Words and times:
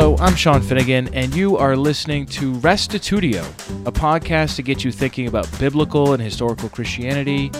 Hello, 0.00 0.16
I'm 0.20 0.36
Sean 0.36 0.62
Finnegan, 0.62 1.12
and 1.12 1.34
you 1.34 1.56
are 1.56 1.76
listening 1.76 2.24
to 2.26 2.52
Restitutio, 2.60 3.42
a 3.84 3.90
podcast 3.90 4.54
to 4.54 4.62
get 4.62 4.84
you 4.84 4.92
thinking 4.92 5.26
about 5.26 5.50
biblical 5.58 6.12
and 6.12 6.22
historical 6.22 6.68
Christianity, 6.68 7.50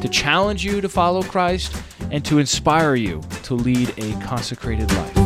to 0.00 0.08
challenge 0.08 0.64
you 0.64 0.80
to 0.80 0.88
follow 0.88 1.24
Christ, 1.24 1.74
and 2.12 2.24
to 2.24 2.38
inspire 2.38 2.94
you 2.94 3.20
to 3.42 3.54
lead 3.54 3.92
a 3.98 4.12
consecrated 4.24 4.88
life. 4.92 5.16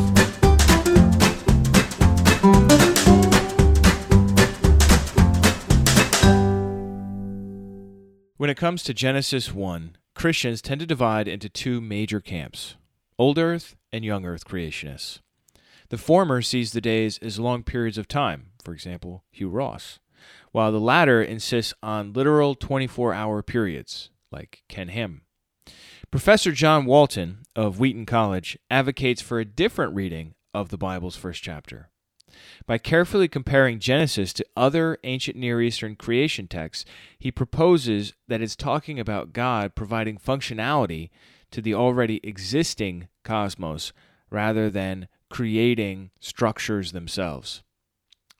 When 8.39 8.49
it 8.49 8.57
comes 8.57 8.83
to 8.85 8.95
Genesis 8.95 9.53
1, 9.53 9.99
Christians 10.15 10.63
tend 10.63 10.81
to 10.81 10.87
divide 10.87 11.29
into 11.29 11.51
two 11.51 11.83
major 11.83 12.21
camps 12.21 12.77
old 13.19 13.39
earth 13.39 13.77
and 13.93 14.07
young 14.07 14.25
earth 14.25 14.47
creationists. 14.47 15.19
The 15.93 15.99
former 15.99 16.41
sees 16.41 16.73
the 16.73 16.81
days 16.81 17.19
as 17.19 17.39
long 17.39 17.65
periods 17.65 17.99
of 17.99 18.09
time, 18.09 18.53
for 18.65 18.73
example, 18.73 19.25
Hugh 19.31 19.51
Ross, 19.51 19.99
while 20.51 20.73
the 20.73 20.81
latter 20.81 21.23
insists 21.23 21.75
on 21.83 22.15
literal 22.15 22.55
24 22.55 23.13
hour 23.13 23.43
periods, 23.43 24.09
like 24.31 24.63
Ken 24.71 24.89
Ham. 24.89 25.21
Professor 26.11 26.53
John 26.53 26.87
Walton 26.87 27.41
of 27.55 27.79
Wheaton 27.79 28.07
College 28.07 28.59
advocates 28.71 29.21
for 29.21 29.39
a 29.39 29.45
different 29.45 29.95
reading 29.95 30.33
of 30.55 30.71
the 30.71 30.79
Bible's 30.79 31.17
first 31.17 31.43
chapter. 31.43 31.91
By 32.65 32.79
carefully 32.79 33.29
comparing 33.29 33.79
Genesis 33.79 34.33
to 34.33 34.47
other 34.57 34.97
ancient 35.05 35.37
Near 35.37 35.61
Eastern 35.61 35.97
creation 35.97 36.49
texts, 36.49 36.87
he 37.19 37.31
proposes 37.31 38.15
that 38.29 38.41
it's 38.41 38.57
talking 38.57 38.99
about 38.99 39.35
God 39.35 39.75
providing 39.75 40.17
functionality 40.17 41.11
to 41.51 41.61
the 41.61 41.75
already 41.75 42.19
existing 42.23 43.09
cosmos 43.25 43.93
rather 44.31 44.71
than 44.71 45.07
creating 45.33 46.11
structures 46.21 46.93
themselves. 46.93 47.63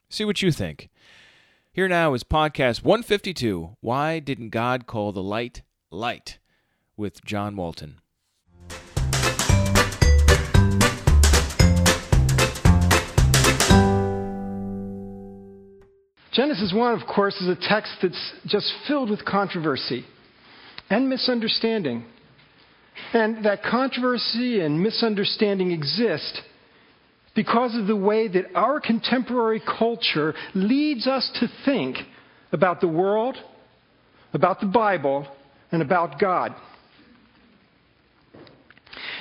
See 0.09 0.23
what 0.25 0.43
you 0.43 0.51
think. 0.51 0.89
Here 1.71 1.87
now 1.87 2.13
is 2.13 2.23
podcast 2.23 2.83
152 2.83 3.77
Why 3.81 4.19
Didn't 4.19 4.51
God 4.51 4.85
Call 4.85 5.11
the 5.11 5.23
Light 5.23 5.63
Light? 5.89 6.37
with 6.95 7.25
John 7.25 7.55
Walton. 7.55 7.99
Genesis 16.31 16.73
1, 16.75 17.01
of 17.01 17.07
course, 17.07 17.41
is 17.41 17.47
a 17.47 17.55
text 17.55 17.93
that's 18.03 18.33
just 18.45 18.71
filled 18.87 19.09
with 19.09 19.25
controversy 19.25 20.05
and 20.91 21.09
misunderstanding. 21.09 22.05
And 23.13 23.43
that 23.45 23.63
controversy 23.63 24.61
and 24.61 24.79
misunderstanding 24.83 25.71
exist 25.71 26.43
because 27.35 27.75
of 27.75 27.87
the 27.87 27.95
way 27.95 28.27
that 28.27 28.45
our 28.55 28.79
contemporary 28.79 29.61
culture 29.61 30.33
leads 30.53 31.07
us 31.07 31.31
to 31.39 31.47
think 31.65 31.97
about 32.51 32.79
the 32.81 32.87
world, 32.87 33.35
about 34.33 34.59
the 34.59 34.67
Bible, 34.67 35.27
and 35.71 35.81
about 35.81 36.19
God. 36.19 36.53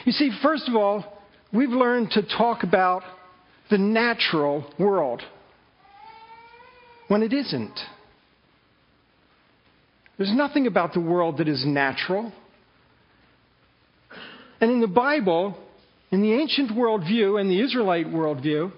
You 0.05 0.13
see, 0.13 0.31
first 0.43 0.69
of 0.69 0.75
all, 0.75 1.23
we've 1.53 1.71
learned 1.71 2.11
to 2.13 2.23
talk 2.23 2.63
about 2.63 3.03
the 3.71 3.79
natural 3.79 4.71
world 4.79 5.23
when 7.09 7.23
it 7.23 7.33
isn't. 7.33 7.79
There's 10.19 10.33
nothing 10.35 10.67
about 10.67 10.93
the 10.93 11.01
world 11.01 11.39
that 11.39 11.49
is 11.49 11.65
natural. 11.67 12.33
And 14.61 14.71
in 14.71 14.81
the 14.81 14.87
Bible, 14.87 15.57
in 16.13 16.21
the 16.21 16.35
ancient 16.35 16.71
worldview 16.71 17.41
and 17.41 17.51
the 17.51 17.61
Israelite 17.61 18.07
worldview, 18.07 18.71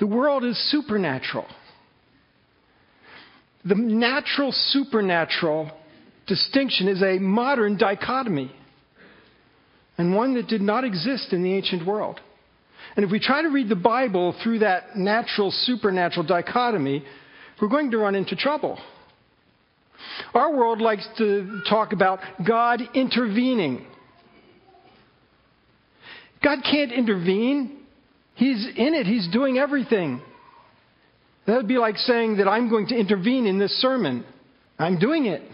the 0.00 0.06
world 0.06 0.44
is 0.44 0.56
supernatural. 0.70 1.46
The 3.66 3.74
natural 3.74 4.50
supernatural 4.50 5.70
distinction 6.26 6.88
is 6.88 7.02
a 7.02 7.18
modern 7.18 7.76
dichotomy, 7.76 8.50
and 9.98 10.16
one 10.16 10.34
that 10.34 10.48
did 10.48 10.62
not 10.62 10.84
exist 10.84 11.34
in 11.34 11.42
the 11.42 11.52
ancient 11.52 11.86
world. 11.86 12.18
And 12.96 13.04
if 13.04 13.10
we 13.10 13.20
try 13.20 13.42
to 13.42 13.48
read 13.48 13.68
the 13.68 13.76
Bible 13.76 14.34
through 14.42 14.60
that 14.60 14.96
natural 14.96 15.50
supernatural 15.50 16.26
dichotomy, 16.26 17.04
we're 17.60 17.68
going 17.68 17.90
to 17.90 17.98
run 17.98 18.14
into 18.14 18.34
trouble. 18.34 18.78
Our 20.32 20.56
world 20.56 20.80
likes 20.80 21.06
to 21.18 21.60
talk 21.68 21.92
about 21.92 22.20
God 22.46 22.80
intervening. 22.94 23.84
God 26.42 26.60
can't 26.68 26.92
intervene. 26.92 27.78
He's 28.34 28.66
in 28.76 28.94
it, 28.94 29.06
He's 29.06 29.28
doing 29.28 29.58
everything. 29.58 30.22
That 31.46 31.56
would 31.56 31.68
be 31.68 31.78
like 31.78 31.96
saying 31.96 32.36
that 32.36 32.48
I'm 32.48 32.70
going 32.70 32.86
to 32.88 32.96
intervene 32.96 33.46
in 33.46 33.58
this 33.58 33.72
sermon. 33.80 34.24
I'm 34.78 34.98
doing 34.98 35.26
it. 35.26 35.42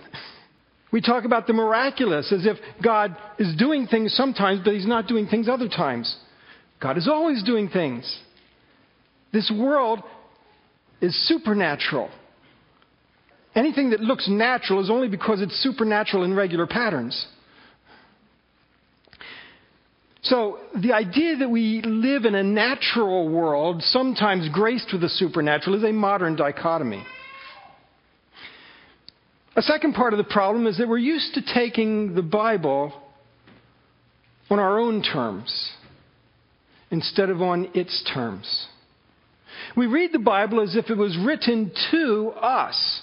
We 0.92 1.00
talk 1.02 1.24
about 1.24 1.48
the 1.48 1.52
miraculous 1.52 2.32
as 2.32 2.46
if 2.46 2.56
God 2.82 3.16
is 3.38 3.54
doing 3.56 3.86
things 3.88 4.14
sometimes, 4.14 4.60
but 4.64 4.72
He's 4.72 4.86
not 4.86 5.08
doing 5.08 5.26
things 5.26 5.48
other 5.48 5.68
times. 5.68 6.16
God 6.80 6.96
is 6.96 7.08
always 7.08 7.42
doing 7.42 7.68
things. 7.68 8.20
This 9.32 9.52
world 9.54 10.00
is 11.00 11.14
supernatural. 11.26 12.08
Anything 13.54 13.90
that 13.90 14.00
looks 14.00 14.28
natural 14.28 14.82
is 14.82 14.88
only 14.88 15.08
because 15.08 15.42
it's 15.42 15.60
supernatural 15.62 16.24
in 16.24 16.34
regular 16.34 16.66
patterns. 16.66 17.26
So, 20.28 20.58
the 20.74 20.92
idea 20.92 21.36
that 21.36 21.48
we 21.48 21.82
live 21.82 22.24
in 22.24 22.34
a 22.34 22.42
natural 22.42 23.28
world, 23.28 23.80
sometimes 23.80 24.48
graced 24.48 24.88
with 24.90 25.02
the 25.02 25.08
supernatural, 25.08 25.76
is 25.76 25.84
a 25.84 25.92
modern 25.92 26.34
dichotomy. 26.34 27.04
A 29.54 29.62
second 29.62 29.92
part 29.92 30.14
of 30.14 30.18
the 30.18 30.24
problem 30.24 30.66
is 30.66 30.78
that 30.78 30.88
we're 30.88 30.98
used 30.98 31.34
to 31.34 31.42
taking 31.54 32.16
the 32.16 32.22
Bible 32.22 32.92
on 34.50 34.58
our 34.58 34.80
own 34.80 35.00
terms 35.00 35.70
instead 36.90 37.30
of 37.30 37.40
on 37.40 37.68
its 37.74 38.02
terms. 38.12 38.66
We 39.76 39.86
read 39.86 40.12
the 40.12 40.18
Bible 40.18 40.60
as 40.60 40.74
if 40.74 40.90
it 40.90 40.96
was 40.96 41.16
written 41.24 41.70
to 41.92 42.32
us, 42.32 43.02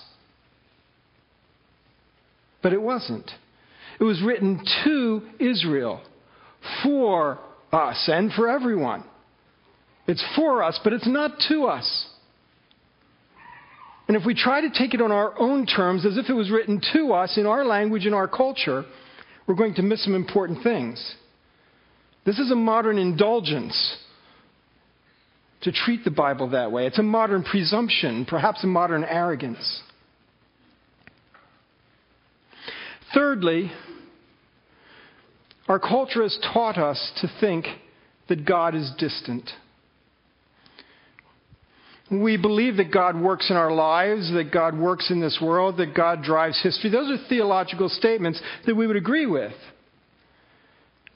but 2.61 2.73
it 2.73 2.81
wasn't. 2.81 3.31
It 3.97 4.03
was 4.03 4.21
written 4.21 4.61
to 4.83 5.21
Israel 5.39 6.01
for 6.83 7.39
us 7.71 8.09
and 8.11 8.31
for 8.33 8.49
everyone. 8.49 9.03
It's 10.07 10.23
for 10.35 10.63
us, 10.63 10.79
but 10.83 10.93
it's 10.93 11.07
not 11.07 11.31
to 11.49 11.65
us. 11.65 12.07
And 14.07 14.17
if 14.17 14.25
we 14.25 14.33
try 14.35 14.61
to 14.61 14.69
take 14.69 14.93
it 14.93 15.01
on 15.01 15.11
our 15.11 15.33
own 15.39 15.65
terms, 15.65 16.05
as 16.05 16.17
if 16.17 16.29
it 16.29 16.33
was 16.33 16.51
written 16.51 16.81
to 16.93 17.13
us 17.13 17.37
in 17.37 17.45
our 17.45 17.63
language, 17.63 18.05
in 18.05 18.13
our 18.13 18.27
culture, 18.27 18.83
we're 19.47 19.55
going 19.55 19.75
to 19.75 19.81
miss 19.81 20.03
some 20.03 20.13
important 20.13 20.61
things. 20.61 21.15
This 22.25 22.37
is 22.37 22.51
a 22.51 22.55
modern 22.55 22.97
indulgence 22.97 23.97
to 25.61 25.71
treat 25.71 26.03
the 26.03 26.11
Bible 26.11 26.49
that 26.49 26.71
way. 26.71 26.85
It's 26.85 26.99
a 26.99 27.03
modern 27.03 27.43
presumption, 27.43 28.25
perhaps 28.25 28.63
a 28.63 28.67
modern 28.67 29.03
arrogance. 29.03 29.81
Thirdly, 33.13 33.71
our 35.67 35.79
culture 35.79 36.23
has 36.23 36.37
taught 36.53 36.77
us 36.77 37.11
to 37.21 37.27
think 37.39 37.65
that 38.29 38.45
God 38.45 38.75
is 38.75 38.91
distant. 38.97 39.49
We 42.11 42.37
believe 42.37 42.77
that 42.77 42.91
God 42.91 43.19
works 43.19 43.49
in 43.49 43.55
our 43.55 43.71
lives, 43.71 44.31
that 44.33 44.51
God 44.51 44.77
works 44.77 45.09
in 45.09 45.21
this 45.21 45.39
world, 45.41 45.77
that 45.77 45.95
God 45.95 46.21
drives 46.21 46.61
history. 46.61 46.89
Those 46.89 47.11
are 47.11 47.27
theological 47.29 47.89
statements 47.89 48.41
that 48.65 48.75
we 48.75 48.87
would 48.87 48.97
agree 48.97 49.25
with. 49.25 49.53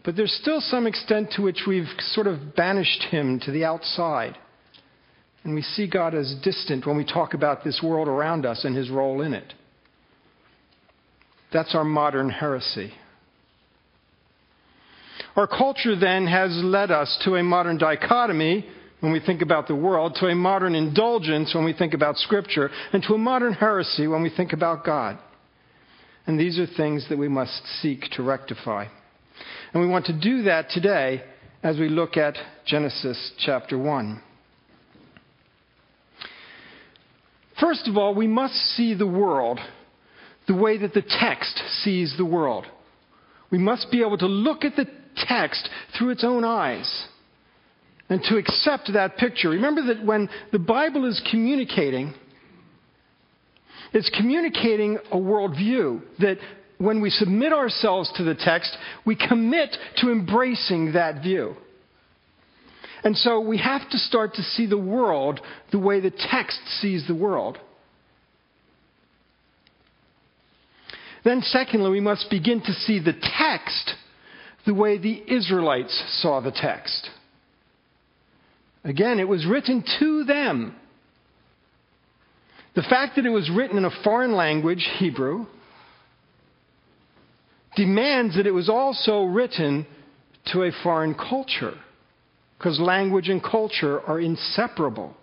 But 0.04 0.16
there's 0.16 0.34
still 0.42 0.62
some 0.62 0.88
extent 0.88 1.32
to 1.36 1.42
which 1.42 1.64
we've 1.68 1.90
sort 2.00 2.28
of 2.28 2.56
banished 2.56 3.04
him 3.12 3.42
to 3.42 3.52
the 3.52 3.66
outside. 3.66 4.38
And 5.44 5.54
we 5.54 5.62
see 5.62 5.90
God 5.90 6.16
as 6.16 6.36
distant 6.42 6.88
when 6.88 6.98
we 6.98 7.06
talk 7.06 7.34
about 7.34 7.64
this 7.64 7.82
world 7.84 8.08
around 8.08 8.46
us 8.46 8.64
and 8.64 8.76
his 8.76 8.90
role 8.90 9.22
in 9.22 9.34
it. 9.34 9.54
That's 11.52 11.76
our 11.76 11.84
modern 11.84 12.30
heresy. 12.30 12.94
Our 15.38 15.46
culture 15.46 15.96
then 15.96 16.26
has 16.26 16.50
led 16.64 16.90
us 16.90 17.16
to 17.24 17.36
a 17.36 17.44
modern 17.44 17.78
dichotomy 17.78 18.66
when 19.02 19.12
we 19.12 19.20
think 19.20 19.44
about 19.44 19.68
the 19.68 19.76
world, 19.76 20.16
to 20.16 20.26
a 20.26 20.34
modern 20.34 20.74
indulgence 20.74 21.54
when 21.54 21.64
we 21.64 21.74
think 21.74 21.94
about 21.94 22.18
Scripture, 22.18 22.72
and 22.92 23.04
to 23.04 23.14
a 23.14 23.20
modern 23.20 23.54
heresy 23.54 24.08
when 24.08 24.24
we 24.24 24.32
think 24.36 24.52
about 24.52 24.84
God. 24.84 25.20
And 26.26 26.40
these 26.40 26.58
are 26.58 26.66
things 26.66 27.08
that 27.10 27.20
we 27.20 27.28
must 27.28 27.62
seek 27.82 28.02
to 28.14 28.24
rectify. 28.24 28.86
And 29.72 29.84
we 29.84 29.88
want 29.88 30.08
to 30.08 30.20
do 30.20 30.42
that 30.44 30.72
today 30.72 31.24
as 31.62 31.78
we 31.78 31.88
look 31.88 32.18
at 32.18 32.36
Genesis 32.66 33.34
chapter 33.38 33.78
1. 33.78 34.24
First 37.60 37.88
of 37.88 37.96
all, 37.96 38.16
we 38.16 38.28
must 38.28 38.56
see 38.56 38.96
the 38.96 39.06
world 39.06 39.60
the 40.48 40.56
way 40.56 40.80
that 40.80 40.96
the 40.96 41.04
text 41.04 41.62
sees 41.84 42.16
the 42.18 42.26
world. 42.26 42.66
We 43.52 43.60
must 43.60 43.92
be 43.92 44.02
able 44.02 44.18
to 44.18 44.28
look 44.28 44.64
at 44.64 44.76
the 44.76 44.88
text 45.28 45.70
through 45.98 46.10
its 46.10 46.24
own 46.24 46.44
eyes 46.44 47.08
and 48.10 48.22
to 48.24 48.38
accept 48.38 48.92
that 48.94 49.18
picture. 49.18 49.50
Remember 49.50 49.94
that 49.94 50.06
when 50.06 50.30
the 50.52 50.60
Bible 50.60 51.08
is 51.10 51.22
communicating, 51.30 52.14
it's 53.94 54.10
communicating 54.10 54.98
a 55.12 55.18
worldview 55.18 56.02
that 56.20 56.38
when 56.78 57.02
we 57.02 57.10
submit 57.10 57.54
ourselves 57.54 58.12
to 58.18 58.24
the 58.24 58.36
text, 58.36 58.76
we 59.06 59.16
commit 59.16 59.76
to 59.98 60.12
embracing 60.12 60.94
that 60.94 61.22
view. 61.22 61.56
And 63.04 63.16
so 63.16 63.40
we 63.40 63.58
have 63.58 63.90
to 63.92 63.98
start 63.98 64.36
to 64.36 64.44
see 64.44 64.66
the 64.66 64.78
world 64.78 65.40
the 65.72 65.80
way 65.80 66.00
the 66.00 66.12
text 66.12 66.60
sees 66.80 67.08
the 67.08 67.16
world. 67.16 67.58
Then, 71.24 71.42
secondly, 71.42 71.90
we 71.90 72.00
must 72.00 72.30
begin 72.30 72.62
to 72.62 72.74
see 72.74 73.00
the 73.00 73.14
text 73.14 73.94
the 74.68 74.74
way 74.74 74.98
the 74.98 75.24
Israelites 75.34 76.04
saw 76.22 76.42
the 76.42 76.52
text. 76.52 77.10
Again, 78.84 79.20
it 79.20 79.28
was 79.28 79.46
written 79.46 79.84
to 80.00 80.26
them. 80.26 80.76
The 82.76 82.84
fact 82.84 83.16
that 83.16 83.26
it 83.26 83.30
was 83.30 83.50
written 83.50 83.78
in 83.78 83.86
a 83.86 84.04
foreign 84.04 84.34
language, 84.34 84.88
Hebrew, 85.00 85.48
demands 87.76 88.36
that 88.36 88.46
it 88.46 88.52
was 88.52 88.70
also 88.70 89.24
written 89.24 89.88
to 90.48 90.64
a 90.64 90.72
foreign 90.84 91.16
culture, 91.16 91.74
because 92.58 92.80
language 92.80 93.30
and 93.30 93.42
culture 93.42 94.02
are 94.02 94.20
inseparable. 94.20 95.16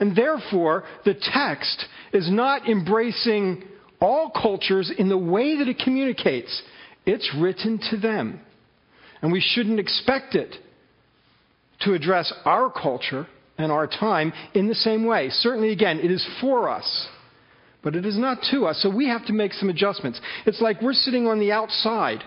And 0.00 0.16
therefore, 0.16 0.84
the 1.04 1.14
text 1.14 1.86
is 2.12 2.28
not 2.30 2.68
embracing 2.68 3.62
all 4.00 4.30
cultures 4.30 4.92
in 4.98 5.08
the 5.08 5.16
way 5.16 5.58
that 5.58 5.68
it 5.68 5.78
communicates. 5.78 6.62
It's 7.06 7.32
written 7.38 7.80
to 7.90 7.96
them. 7.96 8.40
And 9.22 9.32
we 9.32 9.40
shouldn't 9.40 9.80
expect 9.80 10.34
it 10.34 10.54
to 11.80 11.94
address 11.94 12.32
our 12.44 12.70
culture 12.70 13.26
and 13.58 13.72
our 13.72 13.86
time 13.86 14.32
in 14.54 14.68
the 14.68 14.74
same 14.74 15.06
way. 15.06 15.30
Certainly, 15.30 15.70
again, 15.70 15.98
it 16.00 16.10
is 16.10 16.26
for 16.40 16.68
us, 16.68 17.08
but 17.82 17.96
it 17.96 18.04
is 18.04 18.18
not 18.18 18.38
to 18.50 18.66
us. 18.66 18.82
So 18.82 18.94
we 18.94 19.08
have 19.08 19.24
to 19.26 19.32
make 19.32 19.52
some 19.52 19.70
adjustments. 19.70 20.20
It's 20.44 20.60
like 20.60 20.82
we're 20.82 20.92
sitting 20.92 21.26
on 21.26 21.38
the 21.38 21.52
outside 21.52 22.22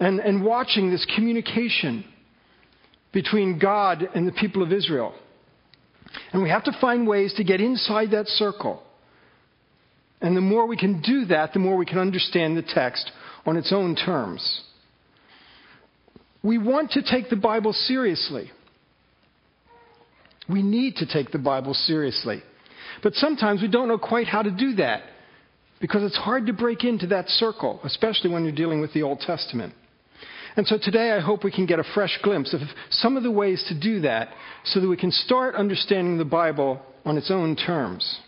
and, 0.00 0.20
and 0.20 0.44
watching 0.44 0.90
this 0.90 1.06
communication 1.14 2.04
between 3.12 3.58
God 3.58 4.08
and 4.14 4.26
the 4.26 4.32
people 4.32 4.62
of 4.62 4.72
Israel. 4.72 5.14
And 6.32 6.42
we 6.42 6.50
have 6.50 6.64
to 6.64 6.76
find 6.80 7.06
ways 7.06 7.34
to 7.34 7.44
get 7.44 7.60
inside 7.60 8.10
that 8.10 8.26
circle. 8.26 8.82
And 10.20 10.36
the 10.36 10.40
more 10.40 10.66
we 10.66 10.76
can 10.76 11.00
do 11.02 11.26
that, 11.26 11.52
the 11.52 11.58
more 11.58 11.76
we 11.76 11.86
can 11.86 11.98
understand 11.98 12.56
the 12.56 12.62
text 12.62 13.10
on 13.46 13.56
its 13.56 13.72
own 13.72 13.94
terms. 13.94 14.62
We 16.42 16.58
want 16.58 16.92
to 16.92 17.02
take 17.02 17.30
the 17.30 17.36
Bible 17.36 17.72
seriously. 17.72 18.50
We 20.48 20.62
need 20.62 20.96
to 20.96 21.06
take 21.06 21.30
the 21.30 21.38
Bible 21.38 21.74
seriously. 21.74 22.42
But 23.02 23.14
sometimes 23.14 23.62
we 23.62 23.68
don't 23.68 23.88
know 23.88 23.98
quite 23.98 24.26
how 24.26 24.42
to 24.42 24.50
do 24.50 24.74
that 24.74 25.02
because 25.80 26.02
it's 26.02 26.16
hard 26.16 26.46
to 26.46 26.52
break 26.52 26.84
into 26.84 27.08
that 27.08 27.28
circle, 27.28 27.80
especially 27.84 28.30
when 28.30 28.44
you're 28.44 28.54
dealing 28.54 28.80
with 28.80 28.92
the 28.92 29.02
Old 29.02 29.20
Testament. 29.20 29.74
And 30.56 30.66
so 30.66 30.78
today 30.80 31.12
I 31.12 31.20
hope 31.20 31.44
we 31.44 31.52
can 31.52 31.66
get 31.66 31.78
a 31.78 31.84
fresh 31.94 32.18
glimpse 32.22 32.54
of 32.54 32.60
some 32.90 33.16
of 33.16 33.22
the 33.22 33.30
ways 33.30 33.64
to 33.68 33.78
do 33.78 34.00
that 34.00 34.30
so 34.64 34.80
that 34.80 34.88
we 34.88 34.96
can 34.96 35.10
start 35.10 35.54
understanding 35.54 36.16
the 36.16 36.24
Bible 36.24 36.80
on 37.04 37.18
its 37.18 37.30
own 37.30 37.56
terms. 37.56 38.20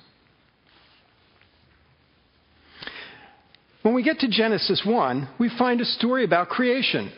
When 3.82 3.94
we 3.94 4.02
get 4.02 4.18
to 4.20 4.28
Genesis 4.28 4.82
1, 4.84 5.28
we 5.38 5.50
find 5.56 5.80
a 5.80 5.84
story 5.84 6.24
about 6.24 6.48
creation. 6.48 7.12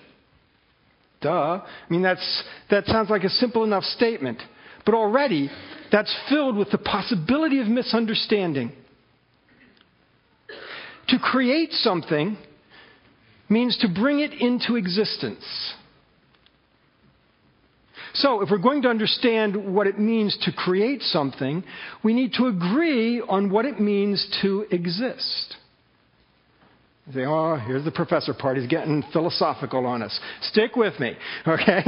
Duh. 1.20 1.30
I 1.30 1.62
mean, 1.88 2.02
that's, 2.02 2.42
that 2.70 2.86
sounds 2.86 3.10
like 3.10 3.24
a 3.24 3.28
simple 3.28 3.64
enough 3.64 3.84
statement. 3.84 4.40
But 4.84 4.94
already, 4.94 5.50
that's 5.92 6.14
filled 6.28 6.56
with 6.56 6.70
the 6.70 6.78
possibility 6.78 7.60
of 7.60 7.66
misunderstanding. 7.66 8.72
To 11.08 11.18
create 11.18 11.72
something 11.72 12.38
means 13.48 13.76
to 13.78 13.88
bring 13.88 14.20
it 14.20 14.32
into 14.32 14.76
existence. 14.76 15.44
So, 18.14 18.42
if 18.42 18.50
we're 18.50 18.58
going 18.58 18.82
to 18.82 18.88
understand 18.88 19.72
what 19.72 19.86
it 19.86 19.98
means 19.98 20.36
to 20.42 20.52
create 20.52 21.02
something, 21.02 21.62
we 22.02 22.12
need 22.12 22.32
to 22.34 22.46
agree 22.46 23.20
on 23.20 23.50
what 23.50 23.66
it 23.66 23.80
means 23.80 24.26
to 24.42 24.66
exist. 24.70 25.56
Say, 27.12 27.24
oh, 27.26 27.56
here's 27.56 27.84
the 27.84 27.90
professor 27.90 28.32
part. 28.32 28.56
He's 28.56 28.68
getting 28.68 29.02
philosophical 29.12 29.84
on 29.84 30.00
us. 30.02 30.18
Stick 30.42 30.76
with 30.76 30.98
me, 31.00 31.14
okay? 31.46 31.82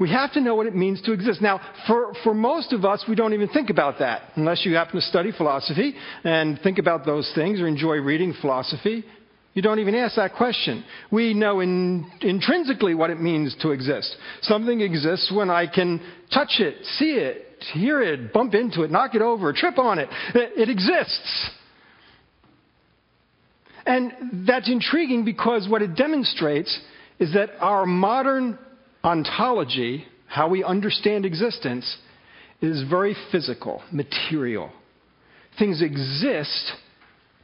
We 0.00 0.10
have 0.10 0.32
to 0.32 0.40
know 0.40 0.54
what 0.54 0.66
it 0.66 0.74
means 0.74 1.02
to 1.02 1.12
exist. 1.12 1.42
Now, 1.42 1.60
for, 1.86 2.14
for 2.24 2.32
most 2.32 2.72
of 2.72 2.84
us, 2.84 3.04
we 3.06 3.14
don't 3.14 3.34
even 3.34 3.48
think 3.48 3.68
about 3.68 3.98
that 3.98 4.22
unless 4.36 4.64
you 4.64 4.74
happen 4.74 4.94
to 4.94 5.02
study 5.02 5.32
philosophy 5.36 5.94
and 6.24 6.58
think 6.62 6.78
about 6.78 7.04
those 7.04 7.30
things 7.34 7.60
or 7.60 7.66
enjoy 7.66 7.96
reading 7.96 8.32
philosophy. 8.40 9.04
You 9.52 9.62
don't 9.62 9.80
even 9.80 9.94
ask 9.94 10.16
that 10.16 10.34
question. 10.34 10.82
We 11.12 11.34
know 11.34 11.60
in, 11.60 12.10
intrinsically 12.22 12.94
what 12.94 13.10
it 13.10 13.20
means 13.20 13.54
to 13.60 13.70
exist. 13.70 14.16
Something 14.42 14.80
exists 14.80 15.30
when 15.34 15.50
I 15.50 15.66
can 15.66 16.00
touch 16.32 16.54
it, 16.58 16.84
see 16.96 17.12
it, 17.12 17.46
hear 17.74 18.02
it, 18.02 18.32
bump 18.32 18.54
into 18.54 18.82
it, 18.82 18.90
knock 18.90 19.14
it 19.14 19.22
over, 19.22 19.52
trip 19.52 19.78
on 19.78 19.98
it. 19.98 20.08
It, 20.34 20.68
it 20.68 20.68
exists. 20.70 21.50
And 23.86 24.46
that's 24.46 24.70
intriguing 24.70 25.24
because 25.24 25.68
what 25.68 25.82
it 25.82 25.94
demonstrates 25.94 26.78
is 27.18 27.34
that 27.34 27.50
our 27.60 27.84
modern 27.84 28.58
ontology, 29.02 30.06
how 30.26 30.48
we 30.48 30.64
understand 30.64 31.26
existence, 31.26 31.98
is 32.62 32.82
very 32.88 33.14
physical, 33.30 33.82
material. 33.92 34.70
Things 35.58 35.82
exist 35.82 36.72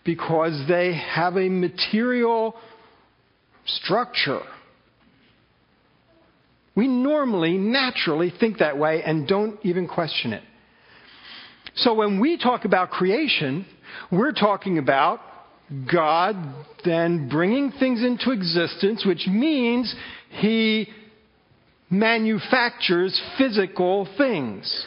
because 0.04 0.66
they 0.66 0.94
have 0.94 1.36
a 1.36 1.48
material 1.48 2.56
structure. 3.66 4.40
We 6.74 6.88
normally, 6.88 7.58
naturally 7.58 8.32
think 8.40 8.58
that 8.58 8.78
way 8.78 9.02
and 9.02 9.28
don't 9.28 9.58
even 9.62 9.86
question 9.86 10.32
it. 10.32 10.42
So 11.74 11.94
when 11.94 12.18
we 12.20 12.38
talk 12.38 12.64
about 12.64 12.90
creation, 12.90 13.66
we're 14.10 14.32
talking 14.32 14.78
about 14.78 15.20
God 15.90 16.36
then 16.84 17.28
bringing 17.28 17.70
things 17.72 18.02
into 18.02 18.32
existence, 18.32 19.04
which 19.04 19.26
means 19.28 19.94
He 20.30 20.88
manufactures 21.88 23.20
physical 23.38 24.08
things. 24.16 24.86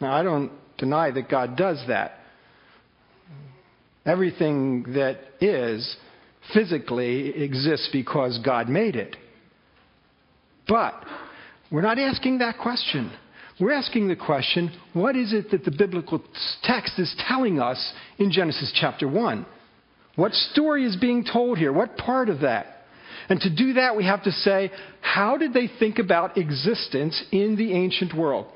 Now, 0.00 0.12
I 0.12 0.22
don't 0.22 0.52
deny 0.78 1.10
that 1.10 1.28
God 1.28 1.56
does 1.56 1.82
that. 1.88 2.18
Everything 4.04 4.84
that 4.94 5.18
is 5.40 5.96
physically 6.52 7.42
exists 7.42 7.88
because 7.92 8.38
God 8.44 8.68
made 8.68 8.94
it. 8.94 9.16
But 10.68 10.94
we're 11.70 11.82
not 11.82 11.98
asking 11.98 12.38
that 12.38 12.58
question. 12.58 13.10
We're 13.58 13.72
asking 13.72 14.08
the 14.08 14.16
question 14.16 14.70
what 14.92 15.16
is 15.16 15.32
it 15.32 15.50
that 15.50 15.64
the 15.64 15.70
biblical 15.70 16.22
text 16.62 16.98
is 16.98 17.14
telling 17.26 17.58
us 17.58 17.92
in 18.18 18.30
Genesis 18.30 18.72
chapter 18.74 19.08
1? 19.08 19.46
What 20.16 20.32
story 20.32 20.84
is 20.84 20.96
being 20.96 21.24
told 21.24 21.58
here? 21.58 21.72
What 21.72 21.96
part 21.96 22.28
of 22.28 22.40
that? 22.40 22.66
And 23.28 23.40
to 23.40 23.54
do 23.54 23.74
that, 23.74 23.96
we 23.96 24.04
have 24.04 24.22
to 24.24 24.30
say, 24.30 24.70
how 25.00 25.36
did 25.36 25.52
they 25.52 25.68
think 25.78 25.98
about 25.98 26.38
existence 26.38 27.22
in 27.32 27.56
the 27.56 27.72
ancient 27.72 28.14
world? 28.14 28.46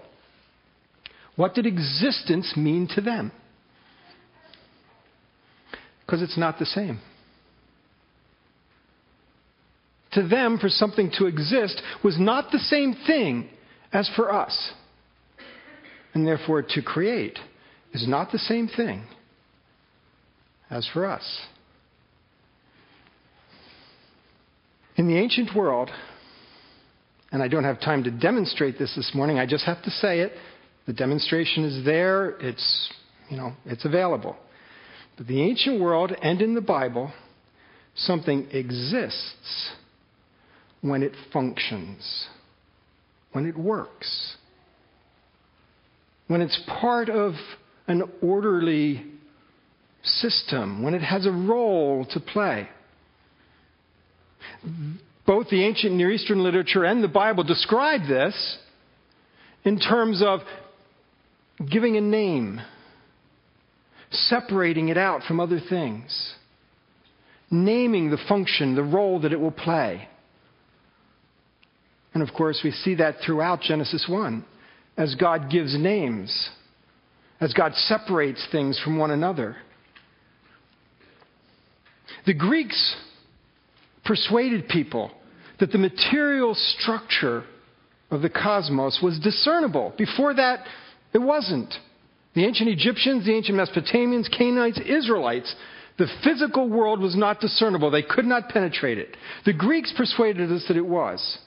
What 1.37 1.55
did 1.55 1.67
existence 1.67 2.55
mean 2.57 2.89
to 2.95 3.01
them? 3.01 3.33
Because 6.05 6.23
it's 6.23 6.39
not 6.39 6.59
the 6.59 6.67
same. 6.67 7.01
To 10.13 10.27
them, 10.27 10.59
for 10.59 10.69
something 10.69 11.11
to 11.19 11.27
exist 11.27 11.81
was 12.03 12.19
not 12.19 12.53
the 12.53 12.59
same 12.59 12.95
thing 13.07 13.49
as 13.93 14.11
for 14.15 14.33
us. 14.33 14.73
And 16.15 16.27
therefore, 16.27 16.63
to 16.63 16.83
create 16.83 17.39
is 17.93 18.07
not 18.07 18.33
the 18.33 18.39
same 18.39 18.69
thing 18.69 19.05
as 20.69 20.89
for 20.93 21.07
us. 21.07 21.41
In 24.97 25.09
the 25.09 25.17
ancient 25.17 25.55
world, 25.57 25.91
and 27.33 27.43
I 27.43 27.49
don't 27.49 27.65
have 27.65 27.81
time 27.81 28.05
to 28.05 28.11
demonstrate 28.11 28.79
this 28.79 28.95
this 28.97 29.13
morning, 29.15 29.39
I 29.39 29.47
just 29.47 29.65
have 29.65 29.83
to 29.85 29.91
say 29.91 30.21
it. 30.21 30.33
The 30.87 30.93
demonstration 30.93 31.65
is 31.65 31.85
there, 31.85 32.31
it's, 32.41 32.93
you 33.29 33.37
know, 33.37 33.53
it's 33.65 33.85
available. 33.85 34.37
But 35.17 35.27
the 35.27 35.41
ancient 35.43 35.81
world 35.81 36.13
and 36.23 36.43
in 36.43 36.55
the 36.55 36.61
Bible, 36.61 37.13
something 37.95 38.49
exists 38.51 39.73
when 40.81 41.03
it 41.03 41.13
functions, 41.33 42.27
when 43.33 43.47
it 43.47 43.57
works 43.57 44.37
when 46.31 46.43
it's 46.43 46.63
part 46.81 47.11
of 47.11 47.33
an 47.89 48.05
orderly 48.23 49.05
system, 50.05 50.81
when 50.81 50.95
it 50.95 51.03
has 51.03 51.27
a 51.27 51.33
role 51.33 52.07
to 52.09 52.21
play. 52.21 52.69
Both 55.27 55.49
the 55.49 55.65
ancient 55.65 55.93
Near 55.93 56.13
Eastern 56.13 56.45
literature 56.45 56.85
and 56.85 57.03
the 57.03 57.09
Bible 57.09 57.43
describe 57.43 58.03
this 58.07 58.59
in 59.65 59.81
terms 59.81 60.23
of 60.25 60.39
giving 61.69 61.97
a 61.97 62.01
name, 62.01 62.61
separating 64.13 64.89
it 64.89 64.97
out 64.97 65.25
from 65.25 65.41
other 65.41 65.59
things, 65.59 66.35
naming 67.51 68.09
the 68.09 68.21
function, 68.29 68.77
the 68.77 68.85
role 68.85 69.19
that 69.23 69.33
it 69.33 69.41
will 69.41 69.51
play. 69.51 70.09
And 72.15 72.23
of 72.23 72.33
course, 72.33 72.61
we 72.63 72.71
see 72.71 72.95
that 72.95 73.17
throughout 73.27 73.63
Genesis 73.63 74.07
1 74.09 74.45
as 74.97 75.15
God 75.15 75.51
gives 75.51 75.77
names, 75.79 76.51
as 77.41 77.53
God 77.55 77.75
separates 77.75 78.47
things 78.53 78.79
from 78.83 78.99
one 78.99 79.11
another. 79.11 79.57
The 82.27 82.35
Greeks 82.35 82.97
persuaded 84.05 84.69
people 84.69 85.11
that 85.59 85.73
the 85.73 85.79
material 85.79 86.55
structure 86.55 87.45
of 88.11 88.23
the 88.23 88.31
cosmos 88.31 89.01
was 89.03 89.19
discernible. 89.21 89.95
Before 89.97 90.35
that, 90.35 90.67
it 91.13 91.19
wasn't. 91.19 91.73
The 92.35 92.45
ancient 92.45 92.69
Egyptians, 92.69 93.25
the 93.25 93.35
ancient 93.35 93.59
Mesopotamians, 93.59 94.29
Canaanites, 94.37 94.81
Israelites, 94.87 95.55
the 95.99 96.07
physical 96.25 96.69
world 96.69 97.01
was 97.01 97.17
not 97.17 97.41
discernible. 97.41 97.91
They 97.91 98.03
could 98.03 98.25
not 98.25 98.49
penetrate 98.49 98.99
it. 98.99 99.17
The 99.45 99.53
Greeks 99.53 99.93
persuaded 99.97 100.51
us 100.51 100.65
that 100.69 100.77
it 100.77 100.87
was. 100.87 101.39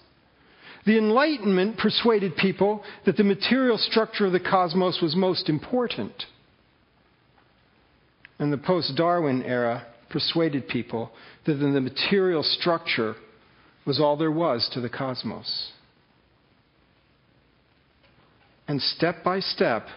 The 0.86 0.98
Enlightenment 0.98 1.78
persuaded 1.78 2.36
people 2.36 2.84
that 3.06 3.16
the 3.16 3.24
material 3.24 3.78
structure 3.78 4.26
of 4.26 4.34
the 4.34 4.40
cosmos 4.40 5.00
was 5.02 5.16
most 5.16 5.48
important. 5.50 6.26
And 8.40 8.52
the 8.52 8.58
post 8.58 8.96
Darwin 8.96 9.44
era 9.44 9.88
persuaded 10.10 10.68
people 10.68 11.12
that 11.46 11.54
the 11.54 11.82
material 11.82 12.44
structure 12.44 13.16
was 13.86 14.00
all 14.00 14.18
there 14.18 14.32
was 14.32 14.70
to 14.74 14.82
the 14.82 14.90
cosmos. 14.90 15.72
And 18.68 18.82
step 18.82 19.24
by 19.24 19.40
step, 19.40 19.88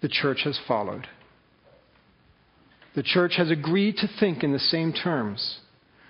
the 0.00 0.08
church 0.08 0.42
has 0.44 0.58
followed. 0.66 1.06
The 2.94 3.02
church 3.02 3.34
has 3.36 3.50
agreed 3.50 3.96
to 3.98 4.08
think 4.18 4.42
in 4.42 4.52
the 4.52 4.58
same 4.58 4.92
terms. 4.92 5.58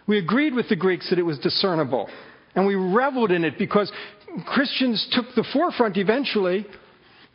We 0.06 0.18
agreed 0.18 0.54
with 0.54 0.68
the 0.68 0.76
Greeks 0.76 1.10
that 1.10 1.18
it 1.18 1.26
was 1.26 1.38
discernible, 1.38 2.08
and 2.54 2.66
we 2.66 2.74
reveled 2.74 3.30
in 3.30 3.44
it 3.44 3.58
because 3.58 3.90
Christians 4.46 5.06
took 5.12 5.26
the 5.34 5.46
forefront 5.52 5.96
eventually 5.96 6.66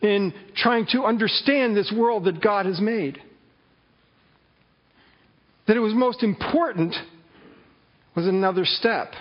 in 0.02 0.34
trying 0.56 0.86
to 0.92 1.04
understand 1.04 1.76
this 1.76 1.94
world 1.96 2.26
that 2.26 2.42
God 2.42 2.66
has 2.66 2.80
made. 2.80 3.20
That 5.68 5.78
it 5.78 5.80
was 5.80 5.94
most 5.94 6.24
important 6.24 6.94
was 8.16 8.28
another 8.28 8.66
step. 8.66 9.14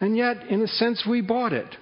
And 0.00 0.16
yet, 0.16 0.46
in 0.48 0.62
a 0.62 0.68
sense, 0.68 1.04
we 1.08 1.22
bought 1.22 1.52
it. 1.52 1.74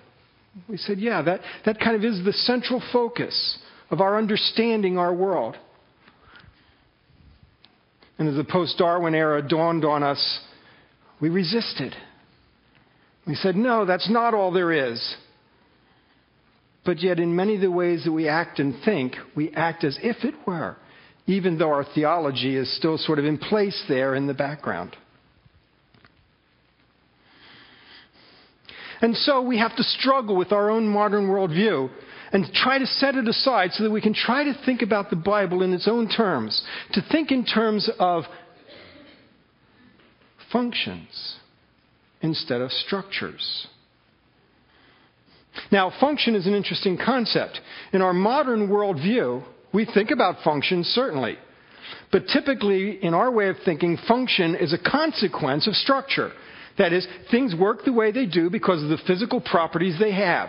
We 0.69 0.77
said, 0.77 0.99
yeah, 0.99 1.23
that, 1.23 1.41
that 1.67 1.81
kind 1.81 1.97
of 1.97 2.05
is 2.05 2.25
the 2.25 2.33
central 2.33 2.81
focus 2.93 3.59
of 3.91 4.01
our 4.01 4.17
understanding 4.17 4.97
our 4.97 5.13
world. 5.13 5.57
And 8.19 8.29
as 8.29 8.37
the 8.37 8.45
post 8.45 8.79
Darwin 8.79 9.15
era 9.15 9.43
dawned 9.47 9.85
on 9.85 10.05
us, 10.05 10.41
we 11.21 11.29
resisted. 11.29 11.95
We 13.27 13.35
said, 13.35 13.57
no, 13.57 13.87
that's 13.87 14.11
not 14.11 14.35
all 14.35 14.53
there 14.53 14.73
is. 14.73 15.17
But 16.85 17.03
yet, 17.03 17.19
in 17.19 17.35
many 17.35 17.55
of 17.55 17.63
the 17.63 17.71
ways 17.71 18.05
that 18.05 18.13
we 18.13 18.29
act 18.29 18.59
and 18.59 18.75
think, 18.85 19.15
we 19.35 19.51
act 19.55 19.85
as 19.85 19.99
if 20.03 20.23
it 20.25 20.35
were, 20.47 20.77
even 21.27 21.57
though 21.57 21.73
our 21.73 21.87
theology 21.95 22.57
is 22.57 22.77
still 22.77 22.99
sort 22.99 23.19
of 23.19 23.25
in 23.25 23.39
place 23.39 23.83
there 23.89 24.15
in 24.15 24.27
the 24.27 24.35
background. 24.35 24.95
And 29.01 29.17
so 29.17 29.41
we 29.41 29.59
have 29.59 29.75
to 29.77 29.83
struggle 29.83 30.37
with 30.37 30.53
our 30.53 30.71
own 30.71 30.87
modern 30.87 31.29
worldview 31.29 31.91
and 32.33 32.47
try 32.53 32.79
to 32.79 32.87
set 32.87 33.15
it 33.15 33.27
aside 33.27 33.71
so 33.73 33.85
that 33.85 33.91
we 33.91 34.01
can 34.01 34.15
try 34.15 34.45
to 34.45 34.55
think 34.67 34.83
about 34.83 35.09
the 35.09 35.17
Bible 35.17 35.63
in 35.63 35.73
its 35.73 35.89
own 35.89 36.09
terms, 36.09 36.63
to 36.93 37.03
think 37.11 37.31
in 37.31 37.45
terms 37.47 37.89
of 37.99 38.25
functions 40.53 41.39
instead 42.25 42.63
of 42.63 42.73
structures. 42.73 43.69
Now, 45.71 45.93
function 46.01 46.35
is 46.35 46.47
an 46.47 46.55
interesting 46.55 46.99
concept. 46.99 47.61
In 47.93 48.03
our 48.03 48.15
modern 48.15 48.69
worldview, 48.69 49.45
we 49.73 49.85
think 49.85 50.11
about 50.11 50.43
functions, 50.43 50.87
certainly. 50.89 51.37
But 52.11 52.27
typically, 52.27 53.05
in 53.05 53.13
our 53.15 53.31
way 53.31 53.49
of 53.49 53.57
thinking, 53.65 53.99
function 54.09 54.57
is 54.57 54.73
a 54.73 54.79
consequence 54.79 55.69
of 55.69 55.75
structure. 55.75 56.33
That 56.79 56.93
is, 56.93 57.07
things 57.31 57.55
work 57.55 57.85
the 57.85 57.93
way 57.93 58.11
they 58.11 58.27
do 58.27 58.51
because 58.51 58.83
of 58.83 58.89
the 58.89 58.99
physical 59.07 59.41
properties 59.41 59.97
they 60.01 60.13
have. 60.13 60.49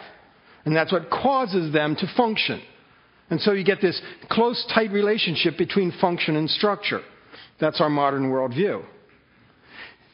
And 0.64 0.76
that's 0.76 0.92
what 0.92 1.12
causes 1.12 1.72
them 1.74 1.96
to 1.98 2.08
function. 2.16 2.62
And 3.30 3.40
so 3.42 3.52
you 3.52 3.66
get 3.66 3.82
this 3.82 4.02
close, 4.30 4.66
tight 4.74 4.92
relationship 4.92 5.58
between 5.58 5.92
function 6.00 6.36
and 6.36 6.50
structure. 6.50 7.02
That's 7.60 7.82
our 7.82 7.90
modern 7.90 8.32
worldview. 8.32 8.86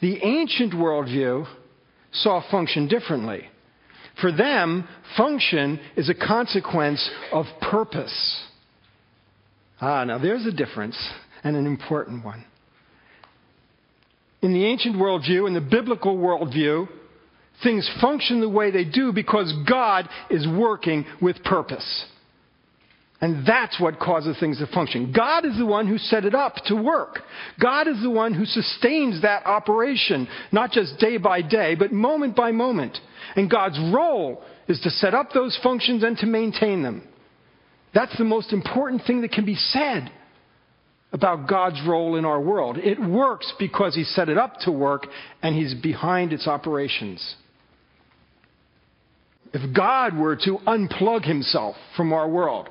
The 0.01 0.24
ancient 0.24 0.74
worldview 0.74 1.48
saw 2.12 2.43
function 2.50 2.88
differently. 2.88 3.43
For 4.20 4.31
them, 4.31 4.88
function 5.15 5.79
is 5.96 6.10
a 6.10 6.13
consequence 6.15 7.10
of 7.31 7.46
purpose. 7.62 8.43
Ah, 9.79 10.03
now 10.03 10.17
there's 10.17 10.46
a 10.46 10.51
difference, 10.51 10.98
and 11.43 11.55
an 11.55 11.65
important 11.65 12.25
one 12.25 12.46
in 14.41 14.53
the 14.53 14.65
ancient 14.65 14.96
worldview, 14.96 15.48
in 15.48 15.53
the 15.53 15.62
biblical 15.62 16.17
worldview, 16.17 16.88
things 17.63 17.89
function 18.01 18.41
the 18.41 18.50
way 18.50 18.72
they 18.72 18.86
do 18.86 19.12
because 19.13 19.53
God 19.70 20.10
is 20.29 20.48
working 20.48 21.05
with 21.22 21.43
purpose. 21.43 22.05
And 23.22 23.46
that's 23.46 23.80
what 23.80 24.00
causes 24.00 24.36
things 24.40 24.58
to 24.58 24.68
function. 24.68 25.13
God 25.16 25.46
is 25.46 25.56
the 25.56 25.66
one 25.66 25.88
who 25.88 26.00
set 26.00 26.25
it 26.25 26.34
up 26.34 26.56
to 26.66 26.75
work. 26.75 27.20
God 27.62 27.88
is 27.88 28.01
the 28.01 28.10
one 28.10 28.34
who 28.34 28.46
sustains 28.46 29.22
that 29.22 29.46
operation, 29.46 30.28
not 30.51 30.72
just 30.72 30.98
day 30.98 31.18
by 31.18 31.44
day, 31.44 31.75
but 31.75 31.92
moment 31.92 32.36
by 32.36 32.51
moment. 32.51 32.98
And 33.36 33.50
God's 33.50 33.80
role 33.94 34.44
is 34.68 34.82
to 34.82 34.90
set 34.90 35.13
up 35.13 35.30
those 35.34 35.58
functions 35.62 36.04
and 36.04 36.18
to 36.18 36.25
maintain 36.25 36.82
them. 36.82 37.08
That's 37.94 38.18
the 38.18 38.24
most 38.24 38.54
important 38.54 39.04
thing 39.06 39.22
that 39.22 39.32
can 39.32 39.46
be 39.46 39.56
said 39.56 40.12
about 41.12 41.48
God's 41.48 41.80
role 41.86 42.16
in 42.16 42.25
our 42.25 42.42
world. 42.42 42.78
It 42.78 43.00
works 43.00 43.54
because 43.60 43.94
He 43.94 44.04
set 44.04 44.30
it 44.30 44.38
up 44.38 44.56
to 44.62 44.72
work 44.72 45.06
and 45.44 45.56
He's 45.56 45.75
behind 45.75 46.34
its 46.34 46.48
operations. 46.48 47.36
If 49.54 49.75
God 49.75 50.18
were 50.18 50.38
to 50.38 50.58
unplug 50.66 51.25
Himself 51.25 51.75
from 51.96 52.13
our 52.13 52.28
world, 52.28 52.70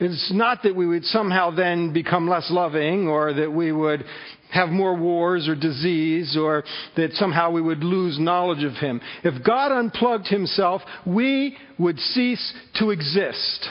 it's 0.00 0.32
not 0.32 0.62
that 0.62 0.76
we 0.76 0.86
would 0.86 1.04
somehow 1.04 1.50
then 1.50 1.92
become 1.92 2.28
less 2.28 2.50
loving 2.50 3.08
or 3.08 3.32
that 3.32 3.52
we 3.52 3.72
would 3.72 4.04
have 4.52 4.68
more 4.68 4.96
wars 4.96 5.48
or 5.48 5.54
disease 5.54 6.36
or 6.40 6.64
that 6.96 7.12
somehow 7.14 7.50
we 7.50 7.60
would 7.60 7.82
lose 7.82 8.18
knowledge 8.18 8.64
of 8.64 8.74
Him. 8.74 9.00
If 9.24 9.44
God 9.44 9.72
unplugged 9.72 10.28
Himself, 10.28 10.82
we 11.06 11.56
would 11.78 11.98
cease 11.98 12.54
to 12.76 12.90
exist 12.90 13.68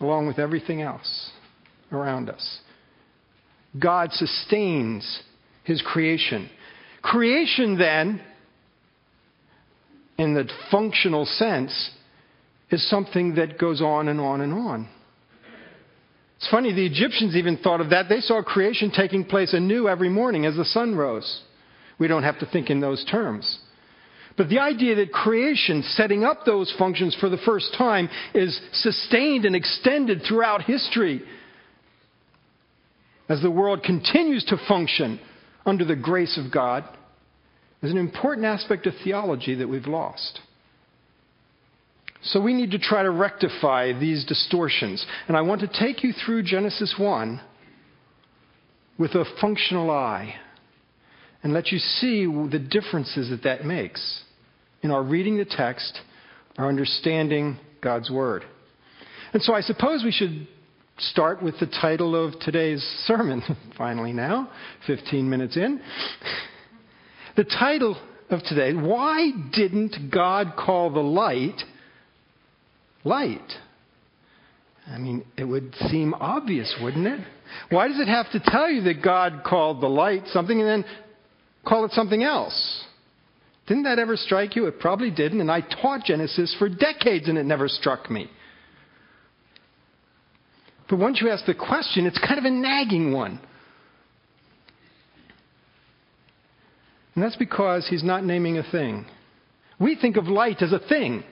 along 0.00 0.26
with 0.26 0.38
everything 0.38 0.82
else 0.82 1.30
around 1.92 2.30
us. 2.30 2.60
God 3.78 4.12
sustains 4.12 5.22
his 5.64 5.82
creation. 5.82 6.48
Creation, 7.02 7.78
then, 7.78 8.20
in 10.16 10.34
the 10.34 10.48
functional 10.70 11.26
sense, 11.26 11.90
is 12.70 12.88
something 12.88 13.36
that 13.36 13.58
goes 13.58 13.80
on 13.80 14.08
and 14.08 14.20
on 14.20 14.40
and 14.40 14.52
on. 14.52 14.88
It's 16.36 16.50
funny, 16.50 16.72
the 16.72 16.86
Egyptians 16.86 17.34
even 17.34 17.56
thought 17.56 17.80
of 17.80 17.90
that. 17.90 18.08
They 18.08 18.20
saw 18.20 18.42
creation 18.42 18.92
taking 18.94 19.24
place 19.24 19.52
anew 19.54 19.88
every 19.88 20.08
morning 20.08 20.46
as 20.46 20.54
the 20.54 20.64
sun 20.64 20.94
rose. 20.94 21.42
We 21.98 22.06
don't 22.06 22.22
have 22.22 22.38
to 22.40 22.46
think 22.46 22.70
in 22.70 22.80
those 22.80 23.04
terms. 23.10 23.58
But 24.36 24.48
the 24.48 24.60
idea 24.60 24.94
that 24.96 25.12
creation, 25.12 25.82
setting 25.82 26.24
up 26.24 26.44
those 26.44 26.72
functions 26.78 27.16
for 27.18 27.28
the 27.28 27.38
first 27.38 27.74
time, 27.76 28.08
is 28.34 28.60
sustained 28.72 29.46
and 29.46 29.56
extended 29.56 30.22
throughout 30.28 30.62
history 30.62 31.22
as 33.28 33.42
the 33.42 33.50
world 33.50 33.82
continues 33.82 34.44
to 34.44 34.56
function 34.68 35.18
under 35.66 35.84
the 35.84 35.96
grace 35.96 36.38
of 36.42 36.52
God 36.52 36.84
is 37.82 37.90
an 37.90 37.98
important 37.98 38.46
aspect 38.46 38.86
of 38.86 38.94
theology 39.02 39.56
that 39.56 39.68
we've 39.68 39.86
lost. 39.86 40.40
So 42.22 42.40
we 42.40 42.52
need 42.52 42.72
to 42.72 42.78
try 42.78 43.02
to 43.02 43.10
rectify 43.10 43.92
these 43.98 44.24
distortions. 44.24 45.04
And 45.28 45.36
I 45.36 45.42
want 45.42 45.60
to 45.60 45.68
take 45.68 46.02
you 46.02 46.12
through 46.12 46.42
Genesis 46.42 46.94
1 46.98 47.40
with 48.98 49.12
a 49.12 49.24
functional 49.40 49.90
eye 49.90 50.34
and 51.42 51.52
let 51.52 51.70
you 51.70 51.78
see 51.78 52.26
the 52.26 52.58
differences 52.58 53.30
that 53.30 53.44
that 53.44 53.64
makes 53.64 54.24
in 54.82 54.90
our 54.90 55.02
reading 55.02 55.36
the 55.36 55.44
text, 55.44 56.00
our 56.56 56.68
understanding 56.68 57.58
God's 57.80 58.10
Word. 58.10 58.44
And 59.32 59.42
so 59.42 59.54
I 59.54 59.60
suppose 59.60 60.02
we 60.04 60.12
should 60.12 60.48
start 60.98 61.42
with 61.42 61.58
the 61.60 61.66
title 61.66 62.16
of 62.16 62.38
today's 62.40 62.82
sermon, 63.06 63.42
finally 63.78 64.12
now, 64.12 64.50
15 64.86 65.28
minutes 65.28 65.56
in. 65.56 65.80
the 67.36 67.44
title 67.44 67.96
of 68.30 68.42
today, 68.42 68.74
why 68.74 69.30
didn't 69.54 70.10
God 70.12 70.54
call 70.56 70.92
the 70.92 71.00
light 71.00 71.62
light? 73.04 73.52
I 74.86 74.98
mean, 74.98 75.24
it 75.36 75.44
would 75.44 75.74
seem 75.90 76.14
obvious, 76.14 76.74
wouldn't 76.80 77.06
it? 77.06 77.20
Why 77.70 77.88
does 77.88 78.00
it 78.00 78.08
have 78.08 78.30
to 78.32 78.40
tell 78.40 78.70
you 78.70 78.82
that 78.82 79.02
God 79.02 79.42
called 79.44 79.80
the 79.80 79.88
light 79.88 80.22
something 80.28 80.58
and 80.60 80.68
then 80.68 80.84
call 81.66 81.84
it 81.84 81.92
something 81.92 82.22
else? 82.22 82.84
Didn't 83.66 83.82
that 83.82 83.98
ever 83.98 84.16
strike 84.16 84.56
you? 84.56 84.66
It 84.66 84.80
probably 84.80 85.10
didn't, 85.10 85.42
and 85.42 85.50
I 85.50 85.60
taught 85.60 86.04
Genesis 86.04 86.56
for 86.58 86.70
decades 86.70 87.28
and 87.28 87.36
it 87.36 87.44
never 87.44 87.68
struck 87.68 88.10
me. 88.10 88.30
But 90.88 90.98
once 90.98 91.20
you 91.20 91.28
ask 91.28 91.44
the 91.44 91.54
question, 91.54 92.06
it's 92.06 92.18
kind 92.18 92.38
of 92.38 92.46
a 92.46 92.50
nagging 92.50 93.12
one. 93.12 93.40
And 97.14 97.22
that's 97.22 97.36
because 97.36 97.86
he's 97.88 98.04
not 98.04 98.24
naming 98.24 98.56
a 98.56 98.62
thing. 98.70 99.04
We 99.78 99.96
think 99.96 100.16
of 100.16 100.28
light 100.28 100.62
as 100.62 100.72
a 100.72 100.78
thing. 100.78 101.24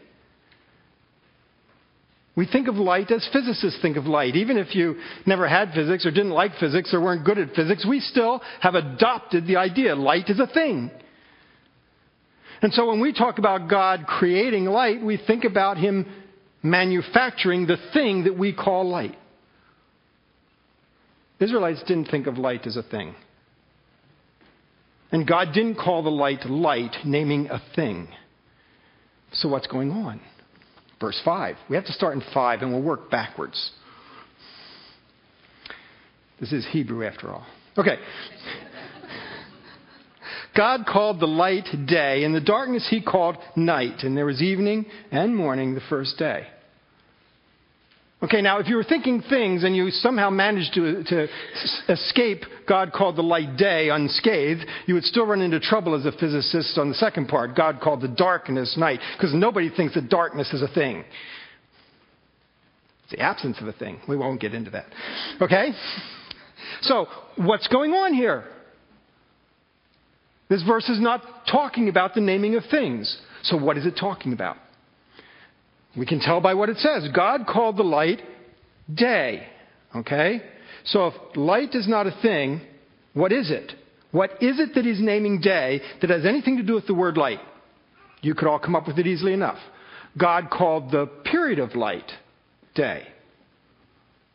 We 2.37 2.47
think 2.47 2.69
of 2.69 2.75
light 2.75 3.11
as 3.11 3.27
physicists 3.33 3.81
think 3.81 3.97
of 3.97 4.05
light. 4.05 4.37
Even 4.37 4.59
if 4.59 4.75
you 4.75 4.97
never 5.25 5.49
had 5.49 5.73
physics 5.73 6.05
or 6.05 6.11
didn't 6.11 6.33
like 6.33 6.53
physics 6.61 6.93
or 6.93 7.01
weren't 7.01 7.25
good 7.25 7.39
at 7.39 7.55
physics, 7.55 7.87
we 7.89 7.99
still 7.99 8.43
have 8.61 8.75
adopted 8.75 9.47
the 9.47 9.57
idea 9.57 9.97
light 9.97 10.29
is 10.29 10.39
a 10.39 10.47
thing. 10.47 10.91
And 12.61 12.73
so 12.75 12.89
when 12.89 13.01
we 13.01 13.15
talk 13.15 13.39
about 13.39 13.71
God 13.71 14.07
creating 14.07 14.67
light, 14.67 15.03
we 15.03 15.17
think 15.17 15.45
about 15.45 15.79
Him 15.79 16.07
manufacturing 16.63 17.67
the 17.67 17.79
thing 17.95 18.25
that 18.25 18.39
we 18.39 18.53
call 18.53 18.89
light. 18.89 19.17
Israelites 21.41 21.83
didn't 21.87 22.07
think 22.07 22.27
of 22.27 22.37
light 22.37 22.67
as 22.67 22.77
a 22.77 22.83
thing. 22.83 23.15
And 25.11 25.27
God 25.27 25.49
didn't 25.55 25.77
call 25.77 26.03
the 26.03 26.11
light 26.11 26.45
light, 26.47 26.97
naming 27.05 27.49
a 27.49 27.63
thing. 27.75 28.09
So 29.33 29.49
what's 29.49 29.67
going 29.67 29.91
on? 29.91 30.21
Verse 31.01 31.21
5. 31.25 31.57
We 31.69 31.77
have 31.77 31.87
to 31.87 31.93
start 31.93 32.15
in 32.15 32.23
5 32.33 32.63
and 32.63 32.73
we'll 32.73 32.83
work 32.83 33.11
backwards. 33.11 33.71
This 36.41 36.53
is 36.53 36.67
Hebrew 36.71 37.07
after 37.07 37.31
all. 37.31 37.47
Okay. 37.77 37.97
God 40.57 40.87
called 40.87 41.21
the 41.21 41.27
light 41.27 41.69
day, 41.87 42.25
and 42.25 42.35
the 42.35 42.41
darkness 42.41 42.87
he 42.89 43.03
called 43.03 43.37
night, 43.57 44.03
and 44.03 44.17
there 44.17 44.25
was 44.25 44.41
evening 44.41 44.87
and 45.11 45.37
morning 45.37 45.75
the 45.75 45.83
first 45.89 46.17
day. 46.17 46.47
Okay, 48.23 48.41
now 48.41 48.59
if 48.59 48.67
you 48.67 48.77
were 48.77 48.85
thinking 48.85 49.23
things 49.29 49.63
and 49.63 49.77
you 49.77 49.91
somehow 49.91 50.31
managed 50.31 50.73
to, 50.75 51.05
to 51.05 51.29
escape 51.93 52.45
God 52.67 52.93
called 52.93 53.17
the 53.17 53.23
light 53.23 53.59
day 53.59 53.91
unscathed, 53.91 54.65
you 54.87 54.95
would 54.95 55.05
still 55.05 55.27
run 55.27 55.43
into 55.43 55.61
trouble 55.61 55.95
as 55.95 56.07
a 56.07 56.13
physicist 56.13 56.79
on 56.79 56.89
the 56.89 56.95
second 56.95 57.29
part. 57.29 57.55
God 57.55 57.81
called 57.83 58.01
the 58.01 58.09
darkness 58.09 58.75
night, 58.79 59.01
because 59.17 59.35
nobody 59.35 59.69
thinks 59.69 59.95
that 59.95 60.09
darkness 60.09 60.51
is 60.55 60.63
a 60.63 60.69
thing. 60.69 61.05
It's 63.05 63.13
the 63.13 63.21
absence 63.21 63.59
of 63.61 63.69
a 63.69 63.73
thing. 63.73 64.01
We 64.09 64.17
won't 64.17 64.41
get 64.41 64.55
into 64.55 64.71
that. 64.71 64.87
Okay? 65.43 65.73
So, 66.81 67.07
what's 67.37 67.69
going 67.69 67.93
on 67.93 68.15
here? 68.15 68.45
This 70.49 70.63
verse 70.63 70.89
is 70.89 71.01
not 71.01 71.23
talking 71.51 71.89
about 71.91 72.15
the 72.15 72.21
naming 72.23 72.57
of 72.57 72.65
things. 72.71 73.21
So, 73.43 73.59
what 73.59 73.77
is 73.77 73.85
it 73.85 73.95
talking 74.01 74.33
about? 74.33 74.57
We 75.97 76.07
can 76.07 76.21
tell 76.21 76.41
by 76.41 76.55
what 76.55 76.69
it 76.69 76.77
says. 76.79 77.09
God 77.15 77.47
called 77.47 77.77
the 77.77 77.83
light 77.83 78.21
day. 78.93 79.47
Okay? 79.95 80.43
So 80.85 81.07
if 81.09 81.15
light 81.37 81.75
is 81.75 81.89
not 81.89 82.07
a 82.07 82.17
thing, 82.23 82.61
what 83.15 83.33
is 83.33 83.51
it? 83.51 83.73
What 84.13 84.43
is 84.43 84.61
it 84.61 84.75
that 84.75 84.85
he's 84.85 85.01
naming 85.01 85.41
day 85.41 85.81
that 86.01 86.11
has 86.11 86.25
anything 86.25 86.59
to 86.59 86.63
do 86.63 86.75
with 86.75 86.87
the 86.87 86.95
word 86.95 87.17
light? 87.17 87.41
You 88.21 88.35
could 88.35 88.49
all 88.49 88.59
come 88.59 88.77
up 88.77 88.87
with 88.87 88.99
it 88.99 89.07
easily 89.07 89.33
enough. 89.33 89.59
God 90.19 90.49
called 90.51 90.91
the 90.91 91.07
period 91.07 91.59
of 91.59 91.75
light 91.75 92.11
day. 92.75 93.07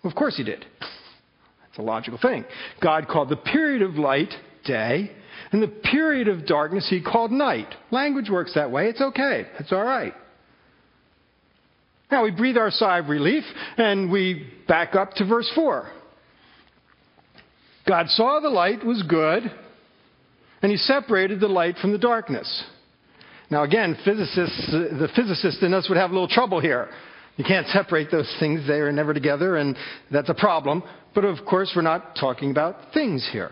Of 0.04 0.16
course 0.16 0.38
he 0.38 0.44
did. 0.44 0.66
That's 0.80 1.78
a 1.78 1.82
logical 1.82 2.20
thing. 2.22 2.46
God 2.82 3.08
called 3.08 3.30
the 3.30 3.38
period 3.38 3.82
of 3.82 3.96
light 3.96 4.34
day, 4.66 5.12
and 5.52 5.62
the 5.62 5.68
period 5.68 6.28
of 6.28 6.46
darkness 6.46 6.88
he 6.90 7.02
called 7.02 7.32
night. 7.32 7.74
Language 7.90 8.30
works 8.30 8.54
that 8.56 8.72
way. 8.72 8.88
It's 8.88 9.02
okay. 9.02 9.48
It's 9.60 9.72
all 9.72 9.84
right. 9.84 10.14
Now 12.12 12.24
we 12.24 12.32
breathe 12.32 12.58
our 12.58 12.72
sigh 12.72 13.00
of 13.00 13.08
relief 13.08 13.44
and 13.78 14.12
we 14.12 14.52
back 14.68 14.96
up 14.96 15.14
to 15.14 15.26
verse 15.26 15.50
4. 15.56 15.90
God 17.88 18.10
saw 18.10 18.40
the 18.40 18.50
light 18.50 18.86
was 18.86 19.02
good, 19.04 19.44
and 20.62 20.72
he 20.72 20.78
separated 20.78 21.40
the 21.40 21.48
light 21.48 21.78
from 21.78 21.92
the 21.92 21.98
darkness. 21.98 22.64
Now, 23.50 23.64
again, 23.64 23.98
physicists, 24.06 24.72
the 24.72 25.10
physicist 25.16 25.64
in 25.64 25.74
us 25.74 25.90
would 25.90 25.98
have 25.98 26.12
a 26.12 26.14
little 26.14 26.28
trouble 26.28 26.60
here. 26.60 26.90
You 27.38 27.44
can't 27.44 27.68
separate 27.68 28.12
those 28.12 28.34
things, 28.40 28.68
they 28.68 28.76
are 28.76 28.92
never 28.92 29.14
together, 29.14 29.58
and 29.58 29.76
that's 30.12 30.30
a 30.30 30.34
problem. 30.34 30.84
But 31.16 31.26
of 31.26 31.40
course, 31.46 31.74
we're 31.76 31.82
not 31.82 32.16
talking 32.16 32.52
about 32.52 32.94
things 32.94 33.28
here. 33.32 33.52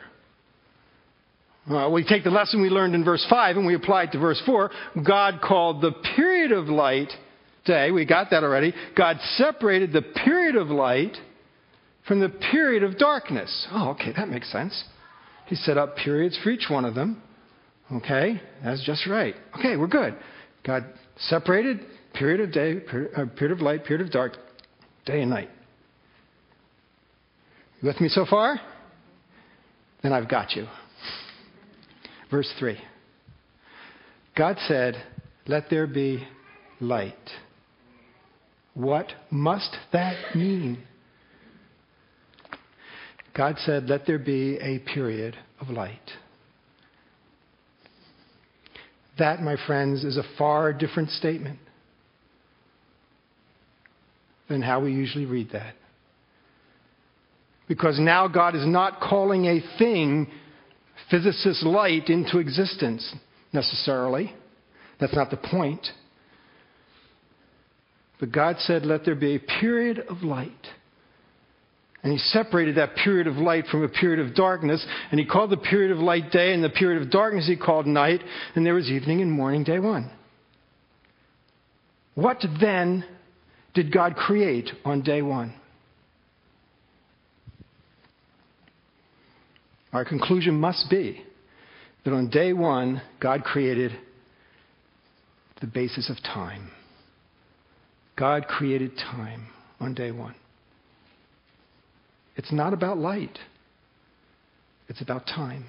Uh, 1.70 1.90
we 1.90 2.04
take 2.04 2.24
the 2.24 2.30
lesson 2.30 2.62
we 2.62 2.70
learned 2.70 2.96
in 2.96 3.04
verse 3.04 3.26
5 3.30 3.58
and 3.58 3.66
we 3.66 3.76
apply 3.76 4.04
it 4.04 4.12
to 4.14 4.20
verse 4.20 4.42
4. 4.46 4.72
God 5.06 5.40
called 5.42 5.82
the 5.82 5.92
period 6.16 6.52
of 6.52 6.68
light 6.68 7.10
day. 7.70 7.92
We 7.92 8.06
got 8.06 8.32
that 8.32 8.44
already. 8.44 8.74
God 8.98 9.18
separated 9.38 9.94
the 9.94 10.02
period 10.02 10.56
of 10.56 10.70
light 10.70 11.16
from 12.08 12.20
the 12.20 12.30
period 12.30 12.84
of 12.84 12.98
darkness. 12.98 13.68
Oh, 13.72 13.92
okay, 13.92 14.12
that 14.18 14.28
makes 14.28 14.52
sense. 14.52 14.84
He 15.46 15.56
set 15.56 15.78
up 15.78 15.96
periods 15.96 16.38
for 16.44 16.50
each 16.50 16.66
one 16.70 16.84
of 16.84 16.96
them. 16.96 17.22
Okay, 17.92 18.42
that's 18.64 18.84
just 18.84 19.08
right. 19.08 19.36
Okay, 19.58 19.78
we're 19.78 19.88
good. 19.88 20.16
God 20.66 20.86
separated 21.18 21.80
period 22.14 22.42
of 22.42 22.52
day, 22.52 22.80
period, 22.80 23.12
uh, 23.16 23.26
period 23.38 23.56
of 23.56 23.62
light, 23.62 23.86
period 23.86 24.06
of 24.06 24.12
dark, 24.12 24.34
day 25.06 25.22
and 25.22 25.30
night. 25.30 25.50
You 27.82 27.88
with 27.88 28.02
me 28.02 28.10
so 28.10 28.26
far? 28.30 28.60
Then 30.02 30.12
I've 30.12 30.30
got 30.30 30.56
you. 30.56 30.66
Verse 32.32 32.52
3. 32.60 32.78
God 34.36 34.58
said, 34.68 34.96
Let 35.48 35.70
there 35.70 35.88
be 35.88 36.26
light. 36.80 37.16
What 38.80 39.08
must 39.30 39.76
that 39.92 40.34
mean? 40.34 40.82
God 43.36 43.56
said, 43.66 43.90
Let 43.90 44.08
there 44.08 44.18
be 44.18 44.56
a 44.56 44.80
period 44.80 45.36
of 45.60 45.68
light. 45.68 46.00
That, 49.18 49.42
my 49.42 49.58
friends, 49.68 50.06
is 50.06 50.16
a 50.16 50.24
far 50.38 50.72
different 50.72 51.10
statement 51.10 51.60
than 54.48 54.62
how 54.62 54.80
we 54.82 54.94
usually 54.94 55.26
read 55.26 55.50
that. 55.52 55.76
Because 57.68 58.00
now 58.00 58.30
God 58.30 58.56
is 58.56 58.66
not 58.66 59.02
calling 59.02 59.46
a 59.46 59.60
thing, 59.78 60.26
physicist 61.12 61.64
light, 61.64 62.08
into 62.08 62.38
existence 62.38 63.14
necessarily. 63.52 64.34
That's 65.02 65.16
not 65.16 65.32
the 65.32 65.38
point. 65.38 65.86
But 68.20 68.32
God 68.32 68.58
said, 68.60 68.86
Let 68.86 69.06
there 69.06 69.16
be 69.16 69.36
a 69.36 69.40
period 69.40 70.00
of 70.10 70.24
light. 70.24 70.52
And 72.02 72.14
he 72.14 72.18
separated 72.18 72.76
that 72.76 72.96
period 72.96 73.28
of 73.28 73.36
light 73.36 73.66
from 73.68 73.84
a 73.84 73.90
period 73.90 74.26
of 74.26 74.34
darkness. 74.34 74.86
And 75.12 75.20
he 75.20 75.26
called 75.26 75.50
the 75.50 75.58
period 75.58 75.92
of 75.92 75.98
light 75.98 76.32
day, 76.32 76.54
and 76.54 76.64
the 76.64 76.70
period 76.70 77.02
of 77.02 77.12
darkness 77.12 77.48
he 77.48 77.58
called 77.58 77.88
night. 77.88 78.22
And 78.56 78.66
there 78.66 78.74
was 78.74 78.90
evening 78.90 79.22
and 79.22 79.32
morning, 79.32 79.64
day 79.64 79.80
one. 79.80 80.12
What 82.16 82.44
then 82.60 83.06
did 83.74 83.94
God 83.94 84.16
create 84.16 84.70
on 84.84 85.02
day 85.02 85.22
one? 85.22 85.54
Our 89.92 90.06
conclusion 90.06 90.60
must 90.60 90.90
be 90.90 91.24
that 92.04 92.14
on 92.14 92.30
day 92.30 92.54
one, 92.54 93.02
God 93.20 93.44
created 93.44 93.92
the 95.62 95.68
basis 95.68 96.10
of 96.10 96.18
time. 96.24 96.72
God 98.20 98.48
created 98.48 98.98
time 98.98 99.48
on 99.80 99.94
day 99.94 100.12
one. 100.12 100.36
It's 102.36 102.52
not 102.52 102.74
about 102.74 102.98
light, 102.98 103.40
it's 104.90 105.02
about 105.02 105.26
time. 105.26 105.66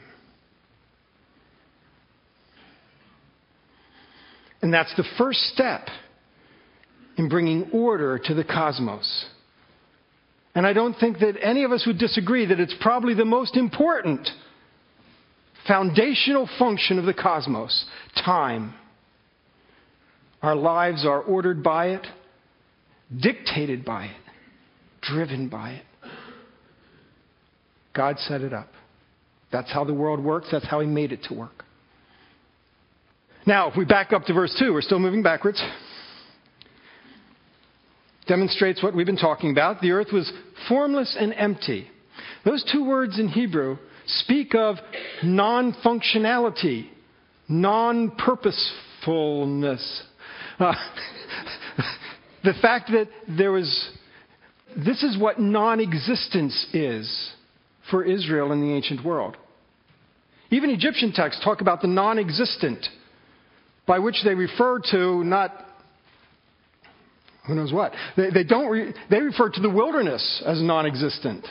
And 4.63 4.75
that's 4.75 4.95
the 4.97 5.05
first 5.17 5.39
step 5.55 5.87
in 7.17 7.29
bringing 7.29 7.71
order 7.73 8.19
to 8.19 8.35
the 8.35 8.45
cosmos. 8.45 9.27
And 10.55 10.67
I 10.67 10.73
don't 10.73 10.95
think 10.95 11.21
that 11.21 11.37
any 11.41 11.63
of 11.65 11.73
us 11.73 11.85
would 11.87 11.99
disagree 11.99 12.45
that 12.47 12.61
it's 12.61 12.75
probably 12.81 13.15
the 13.15 13.25
most 13.25 13.57
important 13.57 14.29
foundational 15.67 16.49
function 16.59 16.99
of 16.99 17.07
the 17.07 17.15
cosmos 17.15 17.87
time. 18.23 18.75
Our 20.43 20.57
lives 20.57 21.07
are 21.07 21.23
ordered 21.23 21.63
by 21.63 21.91
it 21.91 22.07
dictated 23.19 23.85
by 23.85 24.07
it, 24.07 24.21
driven 25.03 25.49
by 25.49 25.73
it. 25.73 25.85
God 27.95 28.19
set 28.19 28.41
it 28.41 28.53
up. 28.53 28.69
That's 29.53 29.73
how 29.73 29.85
the 29.85 29.95
world 29.95 30.23
works, 30.23 30.49
that's 30.53 30.67
how 30.67 30.81
He 30.81 30.87
made 30.87 31.13
it 31.13 31.25
to 31.25 31.35
work. 31.35 31.65
Now, 33.47 33.69
if 33.71 33.77
we 33.77 33.85
back 33.85 34.13
up 34.13 34.25
to 34.25 34.35
verse 34.35 34.55
2, 34.59 34.73
we're 34.73 34.83
still 34.83 34.99
moving 34.99 35.23
backwards. 35.23 35.63
Demonstrates 38.27 38.83
what 38.83 38.95
we've 38.95 39.07
been 39.07 39.17
talking 39.17 39.51
about. 39.51 39.81
The 39.81 39.91
earth 39.91 40.09
was 40.13 40.31
formless 40.69 41.17
and 41.19 41.35
empty. 41.35 41.89
Those 42.45 42.65
two 42.71 42.85
words 42.87 43.19
in 43.19 43.29
Hebrew 43.29 43.79
speak 44.07 44.55
of 44.55 44.77
non 45.25 45.73
functionality, 45.85 46.89
non 47.49 48.11
purposefulness. 48.13 50.03
Uh, 50.59 50.75
the 52.45 52.55
fact 52.61 52.91
that 52.93 53.09
there 53.29 53.53
was, 53.53 53.91
this 54.77 55.03
is 55.03 55.19
what 55.19 55.39
non 55.39 55.81
existence 55.81 56.67
is 56.73 57.33
for 57.91 58.05
Israel 58.05 58.53
in 58.53 58.61
the 58.61 58.73
ancient 58.73 59.05
world. 59.05 59.37
Even 60.51 60.71
Egyptian 60.71 61.13
texts 61.13 61.43
talk 61.45 61.61
about 61.61 61.81
the 61.81 61.89
non 61.89 62.19
existent, 62.19 62.87
by 63.87 63.99
which 63.99 64.23
they 64.25 64.35
refer 64.35 64.81
to 64.91 65.25
not 65.25 65.67
who 67.47 67.55
knows 67.55 67.73
what. 67.73 67.93
They, 68.17 68.31
they 68.31 68.45
don't 68.45 68.71
re, 68.71 68.93
they 69.11 69.21
refer 69.21 69.51
to 69.51 69.61
the 69.61 69.71
wilderness 69.71 70.43
as 70.47 70.63
non 70.63 70.87
existent. 70.87 71.47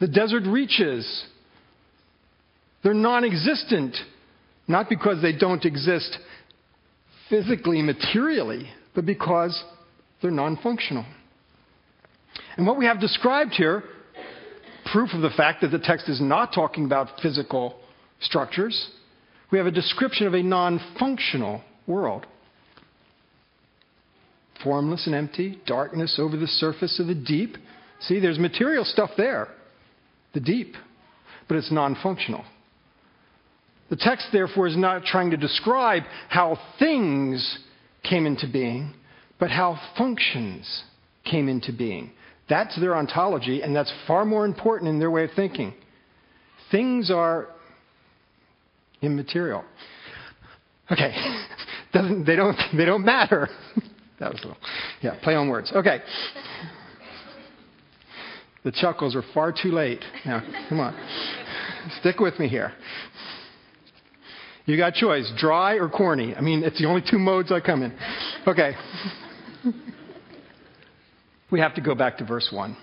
The 0.00 0.08
desert 0.08 0.44
reaches. 0.46 1.24
They're 2.82 2.94
non 2.94 3.24
existent, 3.24 3.96
not 4.66 4.88
because 4.88 5.20
they 5.20 5.32
don't 5.32 5.64
exist 5.64 6.16
physically, 7.28 7.82
materially, 7.82 8.70
but 8.98 9.06
because 9.06 9.62
they're 10.20 10.32
non 10.32 10.56
functional. 10.56 11.06
And 12.56 12.66
what 12.66 12.76
we 12.76 12.86
have 12.86 12.98
described 12.98 13.52
here, 13.52 13.84
proof 14.90 15.10
of 15.14 15.22
the 15.22 15.30
fact 15.30 15.60
that 15.60 15.68
the 15.68 15.78
text 15.78 16.08
is 16.08 16.20
not 16.20 16.52
talking 16.52 16.84
about 16.84 17.20
physical 17.22 17.78
structures, 18.18 18.90
we 19.52 19.58
have 19.58 19.68
a 19.68 19.70
description 19.70 20.26
of 20.26 20.34
a 20.34 20.42
non 20.42 20.80
functional 20.98 21.62
world. 21.86 22.26
Formless 24.64 25.06
and 25.06 25.14
empty, 25.14 25.60
darkness 25.64 26.18
over 26.20 26.36
the 26.36 26.48
surface 26.48 26.98
of 26.98 27.06
the 27.06 27.14
deep. 27.14 27.56
See, 28.00 28.18
there's 28.18 28.40
material 28.40 28.84
stuff 28.84 29.10
there, 29.16 29.46
the 30.34 30.40
deep, 30.40 30.74
but 31.46 31.56
it's 31.56 31.70
non 31.70 31.96
functional. 32.02 32.44
The 33.90 33.96
text, 33.96 34.26
therefore, 34.32 34.66
is 34.66 34.76
not 34.76 35.04
trying 35.04 35.30
to 35.30 35.36
describe 35.36 36.02
how 36.28 36.58
things 36.80 37.60
came 38.08 38.26
into 38.26 38.46
being, 38.50 38.94
but 39.38 39.50
how 39.50 39.78
functions 39.96 40.84
came 41.24 41.48
into 41.48 41.72
being. 41.72 42.10
That's 42.48 42.78
their 42.80 42.96
ontology, 42.96 43.62
and 43.62 43.74
that's 43.76 43.92
far 44.06 44.24
more 44.24 44.44
important 44.44 44.88
in 44.88 44.98
their 44.98 45.10
way 45.10 45.24
of 45.24 45.30
thinking. 45.36 45.74
Things 46.70 47.10
are 47.10 47.48
immaterial. 49.02 49.64
Okay, 50.90 51.12
Doesn't, 51.92 52.24
they, 52.24 52.36
don't, 52.36 52.56
they 52.76 52.84
don't 52.84 53.04
matter. 53.04 53.48
that 54.20 54.32
was 54.32 54.40
a 54.42 54.48
little, 54.48 54.62
yeah, 55.00 55.18
play 55.22 55.34
on 55.34 55.48
words. 55.48 55.72
Okay. 55.74 56.00
The 58.64 58.72
chuckles 58.72 59.16
are 59.16 59.22
far 59.32 59.52
too 59.52 59.70
late. 59.70 60.04
Now, 60.26 60.42
come 60.68 60.80
on. 60.80 60.94
Stick 62.00 62.18
with 62.18 62.38
me 62.38 62.48
here. 62.48 62.72
You 64.68 64.76
got 64.76 64.92
choice, 64.92 65.32
dry 65.38 65.76
or 65.76 65.88
corny. 65.88 66.34
I 66.34 66.42
mean, 66.42 66.62
it's 66.62 66.78
the 66.78 66.86
only 66.86 67.00
two 67.00 67.18
modes 67.18 67.50
I 67.50 67.58
come 67.58 67.82
in. 67.82 67.98
Okay. 68.46 68.72
we 71.50 71.58
have 71.58 71.74
to 71.76 71.80
go 71.80 71.94
back 71.94 72.18
to 72.18 72.26
verse 72.26 72.50
1. 72.52 72.76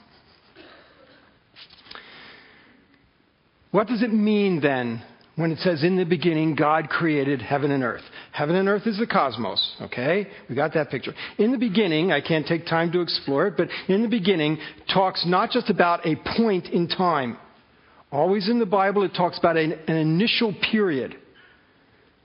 What 3.70 3.86
does 3.86 4.02
it 4.02 4.12
mean 4.12 4.62
then 4.62 5.04
when 5.36 5.52
it 5.52 5.60
says, 5.60 5.84
In 5.84 5.96
the 5.96 6.06
beginning, 6.06 6.56
God 6.56 6.90
created 6.90 7.40
heaven 7.40 7.70
and 7.70 7.84
earth? 7.84 8.02
Heaven 8.32 8.56
and 8.56 8.68
earth 8.68 8.88
is 8.88 8.98
the 8.98 9.06
cosmos, 9.06 9.76
okay? 9.82 10.26
We 10.50 10.56
got 10.56 10.74
that 10.74 10.90
picture. 10.90 11.14
In 11.38 11.52
the 11.52 11.60
beginning, 11.60 12.12
I 12.12 12.20
can't 12.20 12.48
take 12.48 12.66
time 12.66 12.92
to 12.94 13.02
explore 13.02 13.46
it, 13.46 13.58
but 13.58 13.68
in 13.88 14.02
the 14.02 14.08
beginning 14.08 14.58
talks 14.92 15.24
not 15.28 15.52
just 15.52 15.70
about 15.70 16.04
a 16.08 16.16
point 16.36 16.66
in 16.66 16.88
time. 16.88 17.38
Always 18.12 18.50
in 18.50 18.58
the 18.58 18.66
Bible, 18.66 19.04
it 19.04 19.14
talks 19.16 19.38
about 19.38 19.56
an, 19.56 19.74
an 19.88 19.98
initial 19.98 20.52
period. 20.72 21.18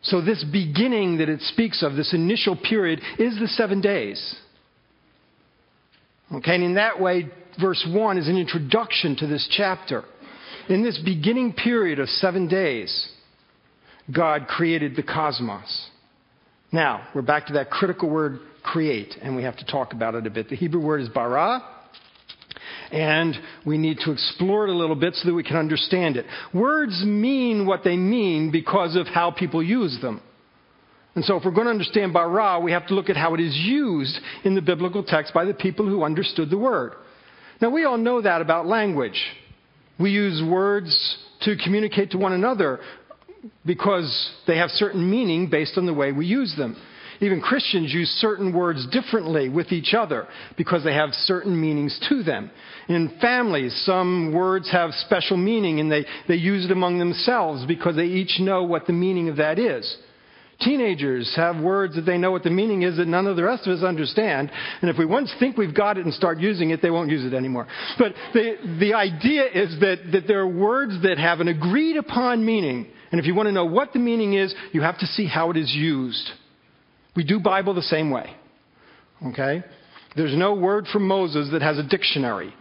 So, 0.02 0.20
this 0.22 0.44
beginning 0.44 1.18
that 1.18 1.28
it 1.28 1.40
speaks 1.42 1.82
of, 1.82 1.94
this 1.94 2.14
initial 2.14 2.56
period, 2.56 3.00
is 3.18 3.38
the 3.38 3.48
seven 3.48 3.80
days. 3.80 4.36
Okay, 6.32 6.54
and 6.54 6.64
in 6.64 6.74
that 6.74 7.00
way, 7.00 7.28
verse 7.60 7.86
1 7.88 8.16
is 8.16 8.28
an 8.28 8.38
introduction 8.38 9.16
to 9.16 9.26
this 9.26 9.48
chapter. 9.50 10.04
In 10.68 10.82
this 10.82 10.98
beginning 11.04 11.52
period 11.52 11.98
of 11.98 12.08
seven 12.08 12.48
days, 12.48 13.10
God 14.14 14.46
created 14.46 14.96
the 14.96 15.02
cosmos. 15.02 15.88
Now, 16.72 17.08
we're 17.14 17.22
back 17.22 17.48
to 17.48 17.54
that 17.54 17.70
critical 17.70 18.08
word 18.08 18.40
create, 18.62 19.16
and 19.20 19.34
we 19.34 19.42
have 19.42 19.56
to 19.56 19.66
talk 19.66 19.92
about 19.92 20.14
it 20.14 20.26
a 20.26 20.30
bit. 20.30 20.48
The 20.48 20.56
Hebrew 20.56 20.80
word 20.80 21.00
is 21.00 21.08
bara, 21.08 21.62
and 22.92 23.36
we 23.64 23.78
need 23.78 23.98
to 24.04 24.12
explore 24.12 24.66
it 24.66 24.70
a 24.70 24.76
little 24.76 24.96
bit 24.96 25.14
so 25.14 25.28
that 25.28 25.34
we 25.34 25.42
can 25.42 25.56
understand 25.56 26.16
it. 26.16 26.26
Words 26.52 27.04
mean 27.04 27.66
what 27.66 27.84
they 27.84 27.96
mean 27.96 28.50
because 28.50 28.96
of 28.96 29.06
how 29.06 29.30
people 29.30 29.62
use 29.62 29.98
them. 30.00 30.20
And 31.14 31.24
so, 31.24 31.36
if 31.36 31.44
we're 31.44 31.50
going 31.50 31.64
to 31.64 31.72
understand 31.72 32.12
bara, 32.12 32.60
we 32.60 32.70
have 32.72 32.86
to 32.86 32.94
look 32.94 33.10
at 33.10 33.16
how 33.16 33.34
it 33.34 33.40
is 33.40 33.56
used 33.56 34.18
in 34.44 34.54
the 34.54 34.62
biblical 34.62 35.02
text 35.02 35.34
by 35.34 35.44
the 35.44 35.54
people 35.54 35.86
who 35.86 36.04
understood 36.04 36.50
the 36.50 36.58
word. 36.58 36.92
Now, 37.60 37.70
we 37.70 37.84
all 37.84 37.98
know 37.98 38.22
that 38.22 38.40
about 38.40 38.66
language. 38.66 39.20
We 39.98 40.12
use 40.12 40.42
words 40.48 41.18
to 41.42 41.56
communicate 41.56 42.12
to 42.12 42.18
one 42.18 42.32
another 42.32 42.80
because 43.66 44.30
they 44.46 44.58
have 44.58 44.70
certain 44.70 45.10
meaning 45.10 45.50
based 45.50 45.76
on 45.76 45.86
the 45.86 45.94
way 45.94 46.12
we 46.12 46.26
use 46.26 46.54
them. 46.56 46.76
Even 47.20 47.42
Christians 47.42 47.92
use 47.92 48.08
certain 48.18 48.54
words 48.54 48.86
differently 48.90 49.50
with 49.50 49.72
each 49.72 49.92
other 49.92 50.26
because 50.56 50.84
they 50.84 50.94
have 50.94 51.10
certain 51.12 51.60
meanings 51.60 51.98
to 52.08 52.22
them. 52.22 52.50
In 52.88 53.18
families, 53.20 53.78
some 53.84 54.32
words 54.32 54.70
have 54.72 54.92
special 54.94 55.36
meaning 55.36 55.80
and 55.80 55.92
they, 55.92 56.06
they 56.28 56.36
use 56.36 56.64
it 56.64 56.70
among 56.70 56.98
themselves 56.98 57.66
because 57.66 57.96
they 57.96 58.06
each 58.06 58.40
know 58.40 58.62
what 58.62 58.86
the 58.86 58.94
meaning 58.94 59.28
of 59.28 59.36
that 59.36 59.58
is. 59.58 59.96
Teenagers 60.60 61.32
have 61.36 61.62
words 61.62 61.94
that 61.94 62.02
they 62.02 62.18
know 62.18 62.30
what 62.30 62.42
the 62.42 62.50
meaning 62.50 62.82
is 62.82 62.98
that 62.98 63.08
none 63.08 63.26
of 63.26 63.36
the 63.36 63.42
rest 63.42 63.66
of 63.66 63.78
us 63.78 63.84
understand. 63.84 64.50
And 64.82 64.90
if 64.90 64.98
we 64.98 65.06
once 65.06 65.32
think 65.38 65.56
we've 65.56 65.74
got 65.74 65.96
it 65.96 66.04
and 66.04 66.12
start 66.12 66.38
using 66.38 66.70
it, 66.70 66.82
they 66.82 66.90
won't 66.90 67.10
use 67.10 67.24
it 67.24 67.34
anymore. 67.34 67.66
But 67.98 68.12
the, 68.34 68.76
the 68.78 68.94
idea 68.94 69.44
is 69.46 69.78
that, 69.80 70.10
that 70.12 70.26
there 70.26 70.40
are 70.40 70.48
words 70.48 71.02
that 71.02 71.16
have 71.16 71.40
an 71.40 71.48
agreed 71.48 71.96
upon 71.96 72.44
meaning. 72.44 72.88
And 73.10 73.18
if 73.18 73.26
you 73.26 73.34
want 73.34 73.46
to 73.46 73.52
know 73.52 73.64
what 73.64 73.94
the 73.94 73.98
meaning 73.98 74.34
is, 74.34 74.54
you 74.72 74.82
have 74.82 74.98
to 74.98 75.06
see 75.06 75.26
how 75.26 75.50
it 75.50 75.56
is 75.56 75.72
used. 75.74 76.30
We 77.16 77.24
do 77.24 77.40
Bible 77.40 77.74
the 77.74 77.82
same 77.82 78.10
way. 78.10 78.34
Okay? 79.26 79.62
There's 80.16 80.36
no 80.36 80.54
word 80.54 80.86
from 80.86 81.06
Moses 81.06 81.50
that 81.52 81.62
has 81.62 81.78
a 81.78 81.82
dictionary 81.82 82.52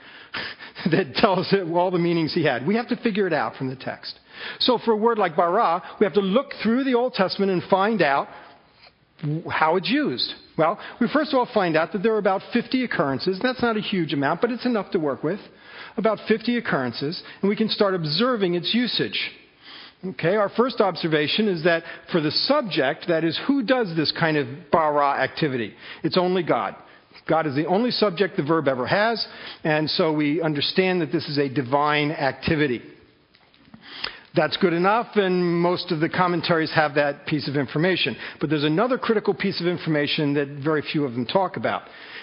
that 0.91 1.15
tells 1.15 1.51
it 1.53 1.67
all 1.71 1.91
the 1.91 1.99
meanings 1.99 2.33
he 2.33 2.43
had. 2.43 2.65
We 2.65 2.75
have 2.75 2.87
to 2.89 2.95
figure 2.97 3.27
it 3.27 3.33
out 3.33 3.55
from 3.55 3.69
the 3.69 3.75
text. 3.75 4.19
So 4.59 4.77
for 4.83 4.91
a 4.91 4.97
word 4.97 5.17
like 5.17 5.35
bara, 5.35 5.83
we 5.99 6.05
have 6.05 6.13
to 6.13 6.21
look 6.21 6.53
through 6.63 6.83
the 6.83 6.93
Old 6.93 7.13
Testament 7.13 7.51
and 7.51 7.63
find 7.63 8.01
out 8.01 8.27
how 9.49 9.75
it's 9.75 9.89
used. 9.89 10.33
Well, 10.57 10.79
we 11.01 11.07
first 11.11 11.33
of 11.33 11.39
all 11.39 11.47
find 11.53 11.75
out 11.75 11.91
that 11.91 12.03
there 12.03 12.13
are 12.13 12.19
about 12.19 12.41
50 12.53 12.83
occurrences. 12.83 13.39
That's 13.41 13.61
not 13.61 13.77
a 13.77 13.81
huge 13.81 14.13
amount, 14.13 14.41
but 14.41 14.51
it's 14.51 14.65
enough 14.65 14.91
to 14.91 14.99
work 14.99 15.23
with. 15.23 15.39
About 15.97 16.19
50 16.27 16.57
occurrences, 16.57 17.21
and 17.41 17.49
we 17.49 17.55
can 17.55 17.67
start 17.67 17.93
observing 17.93 18.53
its 18.53 18.73
usage. 18.73 19.31
Okay, 20.05 20.37
our 20.37 20.49
first 20.49 20.79
observation 20.79 21.49
is 21.49 21.65
that 21.65 21.83
for 22.11 22.21
the 22.21 22.31
subject, 22.31 23.09
that 23.09 23.25
is, 23.25 23.37
who 23.47 23.63
does 23.63 23.93
this 23.97 24.13
kind 24.17 24.37
of 24.37 24.47
bara 24.71 25.21
activity? 25.21 25.73
It's 26.03 26.17
only 26.17 26.41
God. 26.41 26.75
God 27.27 27.45
is 27.45 27.53
the 27.53 27.65
only 27.65 27.91
subject 27.91 28.37
the 28.37 28.43
verb 28.43 28.69
ever 28.69 28.87
has, 28.87 29.25
and 29.65 29.89
so 29.89 30.13
we 30.13 30.41
understand 30.41 31.01
that 31.01 31.11
this 31.11 31.27
is 31.27 31.37
a 31.37 31.49
divine 31.49 32.11
activity. 32.11 32.81
That's 34.35 34.55
good 34.57 34.73
enough, 34.73 35.07
and 35.15 35.61
most 35.61 35.91
of 35.91 35.99
the 35.99 36.07
commentaries 36.07 36.71
have 36.73 36.95
that 36.95 37.25
piece 37.25 37.49
of 37.49 37.57
information. 37.57 38.15
But 38.39 38.49
there's 38.49 38.63
another 38.63 38.97
critical 38.97 39.33
piece 39.33 39.59
of 39.59 39.67
information 39.67 40.35
that 40.35 40.47
very 40.63 40.81
few 40.81 41.03
of 41.03 41.11
them 41.11 41.25
talk 41.25 41.57
about. 41.57 41.81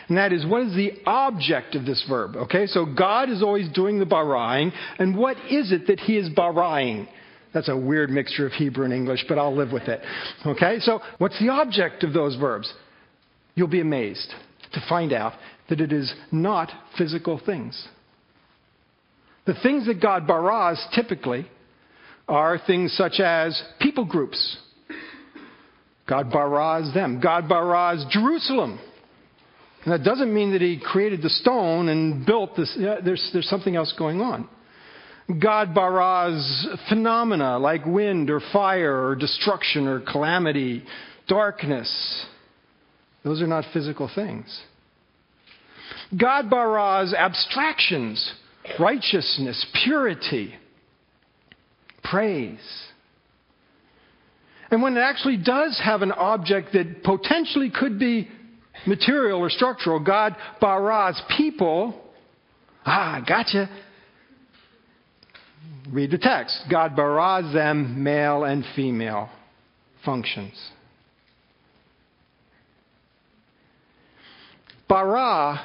And 0.08 0.16
that 0.16 0.32
is, 0.32 0.46
what 0.46 0.62
is 0.62 0.74
the 0.74 0.92
object 1.04 1.74
of 1.74 1.84
this 1.84 2.02
verb? 2.08 2.36
Okay, 2.36 2.66
so 2.66 2.86
God 2.86 3.28
is 3.28 3.42
always 3.42 3.68
doing 3.68 3.98
the 3.98 4.06
baraing, 4.06 4.72
and 4.98 5.14
what 5.14 5.36
is 5.50 5.72
it 5.72 5.88
that 5.88 6.00
he 6.00 6.16
is 6.16 6.30
baraing? 6.30 7.08
That's 7.56 7.70
a 7.70 7.76
weird 7.76 8.10
mixture 8.10 8.44
of 8.44 8.52
Hebrew 8.52 8.84
and 8.84 8.92
English, 8.92 9.24
but 9.30 9.38
I'll 9.38 9.56
live 9.56 9.72
with 9.72 9.84
it. 9.84 10.02
Okay? 10.44 10.78
So, 10.80 11.00
what's 11.16 11.38
the 11.40 11.48
object 11.48 12.04
of 12.04 12.12
those 12.12 12.36
verbs? 12.36 12.70
You'll 13.54 13.66
be 13.66 13.80
amazed 13.80 14.30
to 14.74 14.84
find 14.90 15.10
out 15.10 15.32
that 15.70 15.80
it 15.80 15.90
is 15.90 16.12
not 16.30 16.70
physical 16.98 17.40
things. 17.46 17.88
The 19.46 19.54
things 19.62 19.86
that 19.86 20.02
God 20.02 20.26
baras 20.26 20.86
typically 20.94 21.46
are 22.28 22.58
things 22.66 22.92
such 22.92 23.20
as 23.20 23.58
people 23.80 24.04
groups. 24.04 24.58
God 26.06 26.30
baras 26.30 26.92
them. 26.92 27.22
God 27.22 27.48
baras 27.48 28.04
Jerusalem. 28.10 28.78
And 29.86 29.94
that 29.94 30.04
doesn't 30.04 30.34
mean 30.34 30.52
that 30.52 30.60
he 30.60 30.78
created 30.78 31.22
the 31.22 31.30
stone 31.30 31.88
and 31.88 32.26
built 32.26 32.54
this. 32.54 32.76
There's, 33.02 33.30
there's 33.32 33.48
something 33.48 33.76
else 33.76 33.94
going 33.98 34.20
on. 34.20 34.46
God 35.28 35.74
bara's 35.74 36.68
phenomena 36.88 37.58
like 37.58 37.84
wind 37.84 38.30
or 38.30 38.40
fire 38.52 39.08
or 39.08 39.16
destruction 39.16 39.88
or 39.88 40.00
calamity, 40.00 40.84
darkness. 41.26 42.26
Those 43.24 43.42
are 43.42 43.46
not 43.48 43.64
physical 43.72 44.08
things. 44.14 44.62
God 46.16 46.48
bara's 46.48 47.12
abstractions, 47.12 48.32
righteousness, 48.78 49.66
purity, 49.84 50.54
praise. 52.04 52.60
And 54.70 54.82
when 54.82 54.96
it 54.96 55.00
actually 55.00 55.38
does 55.38 55.80
have 55.84 56.02
an 56.02 56.12
object 56.12 56.72
that 56.72 57.02
potentially 57.02 57.70
could 57.70 57.98
be 57.98 58.28
material 58.86 59.40
or 59.40 59.50
structural, 59.50 59.98
God 59.98 60.36
bara's 60.60 61.20
people, 61.36 62.00
ah, 62.84 63.24
gotcha. 63.26 63.68
Read 65.92 66.10
the 66.10 66.18
text. 66.18 66.58
God 66.70 66.96
baras 66.96 67.52
them 67.52 68.02
male 68.02 68.44
and 68.44 68.64
female 68.74 69.28
functions. 70.04 70.54
Bara 74.88 75.60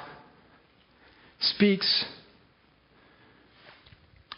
speaks 1.39 2.05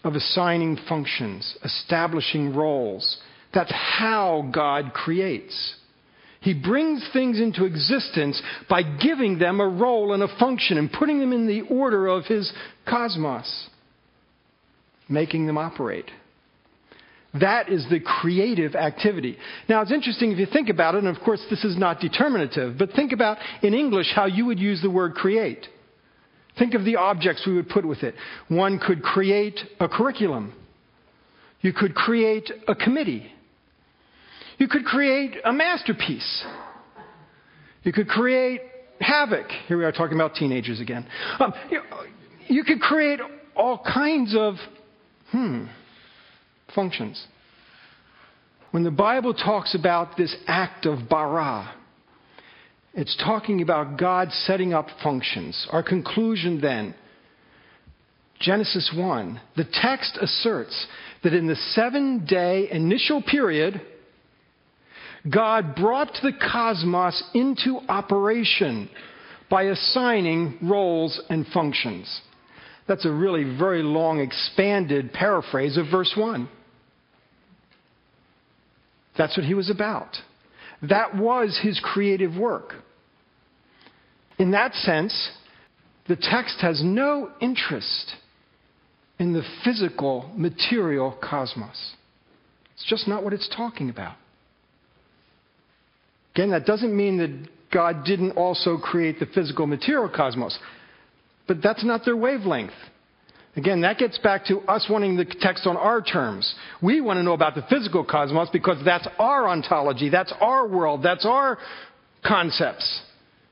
of 0.04 0.16
assigning 0.16 0.78
functions, 0.88 1.58
establishing 1.64 2.56
roles. 2.56 3.18
That's 3.54 3.72
how 3.72 4.50
God 4.54 4.94
creates. 4.94 5.76
He 6.42 6.54
brings 6.54 7.08
things 7.14 7.40
into 7.40 7.64
existence 7.64 8.42
by 8.70 8.84
giving 8.84 9.40
them 9.40 9.62
a 9.62 9.68
role 9.68 10.14
and 10.14 10.22
a 10.22 10.38
function 10.40 10.78
and 10.78 10.92
putting 10.92 11.20
them 11.20 11.32
in 11.32 11.48
the 11.48 11.62
order 11.74 12.08
of 12.08 12.26
His 12.26 12.52
cosmos, 12.88 13.70
making 15.10 15.48
them 15.48 15.58
operate. 15.58 16.10
That 17.40 17.70
is 17.70 17.86
the 17.90 18.00
creative 18.00 18.76
activity. 18.76 19.38
Now, 19.68 19.82
it's 19.82 19.92
interesting 19.92 20.32
if 20.32 20.38
you 20.38 20.46
think 20.46 20.70
about 20.70 20.96
it, 20.96 21.04
and 21.04 21.16
of 21.16 21.22
course, 21.24 21.44
this 21.50 21.64
is 21.64 21.76
not 21.78 22.00
determinative, 22.00 22.78
but 22.78 22.92
think 22.92 23.12
about 23.12 23.38
in 23.64 23.74
English 23.74 24.12
how 24.14 24.26
you 24.26 24.46
would 24.46 24.60
use 24.60 24.82
the 24.82 24.90
word 24.90 25.16
create. 25.16 25.66
Think 26.60 26.76
of 26.76 26.86
the 26.86 26.98
objects 26.98 27.44
we 27.48 27.54
would 27.56 27.70
put 27.70 27.86
with 27.86 28.04
it. 28.04 28.14
One 28.50 28.78
could 28.78 29.02
create 29.02 29.60
a 29.80 29.90
curriculum. 29.90 30.54
You 31.62 31.74
could 31.74 31.96
create 31.96 32.52
a 32.68 32.76
committee. 32.76 33.32
You 34.60 34.68
could 34.68 34.86
create 34.86 35.36
a 35.44 35.52
masterpiece. 35.52 36.46
You 37.82 37.92
could 37.92 38.08
create 38.08 38.62
havoc. 39.00 39.48
Here 39.68 39.78
we 39.78 39.86
are 39.86 39.92
talking 39.92 40.16
about 40.16 40.36
teenagers 40.36 40.80
again. 40.80 41.08
Um, 41.40 41.54
you, 41.72 41.82
you 42.48 42.64
could 42.64 42.80
create 42.80 43.20
all 43.56 43.84
kinds 43.84 44.36
of, 44.38 44.56
hmm, 45.34 45.66
functions. 46.74 47.28
When 48.72 48.84
the 48.84 48.92
Bible 48.92 49.34
talks 49.34 49.76
about 49.76 50.16
this 50.16 50.34
act 50.48 50.86
of 50.86 51.10
bara, 51.10 51.76
it's 52.94 53.18
talking 53.18 53.62
about 53.62 53.98
God 53.98 54.32
setting 54.32 54.74
up 54.74 54.88
functions. 55.04 55.68
Our 55.72 55.84
conclusion 55.84 56.62
then, 56.62 56.96
Genesis 58.40 58.94
1, 58.96 59.42
the 59.58 59.66
text 59.72 60.18
asserts 60.22 60.88
that 61.24 61.34
in 61.34 61.48
the 61.48 61.56
seven 61.56 62.26
day 62.26 62.70
initial 62.72 63.22
period, 63.22 63.82
God 65.32 65.76
brought 65.76 66.18
the 66.22 66.34
cosmos 66.34 67.24
into 67.34 67.80
operation 67.88 68.90
by 69.50 69.64
assigning 69.64 70.58
roles 70.62 71.22
and 71.30 71.48
functions. 71.48 72.22
That's 72.88 73.06
a 73.06 73.12
really 73.12 73.44
very 73.58 73.82
long, 73.82 74.20
expanded 74.20 75.14
paraphrase 75.14 75.78
of 75.78 75.88
verse 75.90 76.14
1. 76.18 76.50
That's 79.18 79.38
what 79.38 79.46
he 79.46 79.54
was 79.54 79.70
about. 79.70 80.18
That 80.82 81.16
was 81.16 81.60
his 81.62 81.80
creative 81.80 82.36
work. 82.36 82.74
In 84.38 84.52
that 84.52 84.74
sense, 84.74 85.32
the 86.08 86.18
text 86.18 86.60
has 86.62 86.82
no 86.84 87.32
interest 87.40 88.16
in 89.20 89.32
the 89.32 89.44
physical, 89.64 90.30
material 90.36 91.18
cosmos. 91.22 91.94
It's 92.74 92.86
just 92.86 93.08
not 93.08 93.24
what 93.24 93.32
it's 93.32 93.50
talking 93.56 93.90
about. 93.90 94.16
Again, 96.34 96.50
that 96.50 96.66
doesn't 96.66 96.96
mean 96.96 97.20
that 97.20 97.48
God 97.72 98.04
didn't 98.04 98.32
also 98.32 98.78
create 98.78 99.20
the 99.20 99.28
physical, 99.28 99.68
material 99.68 100.10
cosmos, 100.10 100.58
but 101.54 101.62
that's 101.62 101.86
not 101.86 102.04
their 102.04 102.18
wavelength. 102.18 102.74
Again, 103.56 103.82
that 103.82 104.00
gets 104.00 104.18
back 104.18 104.46
to 104.46 104.62
us 104.62 104.88
wanting 104.90 105.16
the 105.16 105.26
text 105.26 105.68
on 105.68 105.78
our 105.78 106.02
terms. 106.02 106.52
We 106.82 107.00
want 107.00 107.18
to 107.18 107.24
know 107.24 107.34
about 107.34 107.54
the 107.54 107.62
physical 107.70 108.04
cosmos 108.04 108.50
because 108.52 108.84
that's 108.84 109.08
our 109.20 109.48
ontology, 109.48 110.10
that's 110.10 110.34
our 110.42 110.68
world, 110.68 111.02
that's 111.04 111.28
our 111.28 111.60
concepts. 112.26 113.02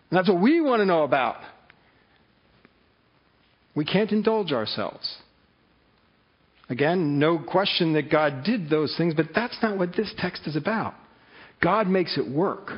And 0.09 0.17
that's 0.17 0.27
what 0.27 0.41
we 0.41 0.61
want 0.61 0.79
to 0.79 0.85
know 0.85 1.03
about. 1.03 1.37
We 3.75 3.85
can't 3.85 4.11
indulge 4.11 4.51
ourselves. 4.51 5.17
Again, 6.69 7.19
no 7.19 7.37
question 7.37 7.93
that 7.93 8.09
God 8.09 8.43
did 8.43 8.67
those 8.67 8.95
things, 8.97 9.13
but 9.13 9.27
that's 9.35 9.57
not 9.61 9.77
what 9.77 9.95
this 9.95 10.11
text 10.17 10.47
is 10.47 10.55
about. 10.55 10.95
God 11.61 11.87
makes 11.87 12.17
it 12.17 12.27
work. 12.27 12.71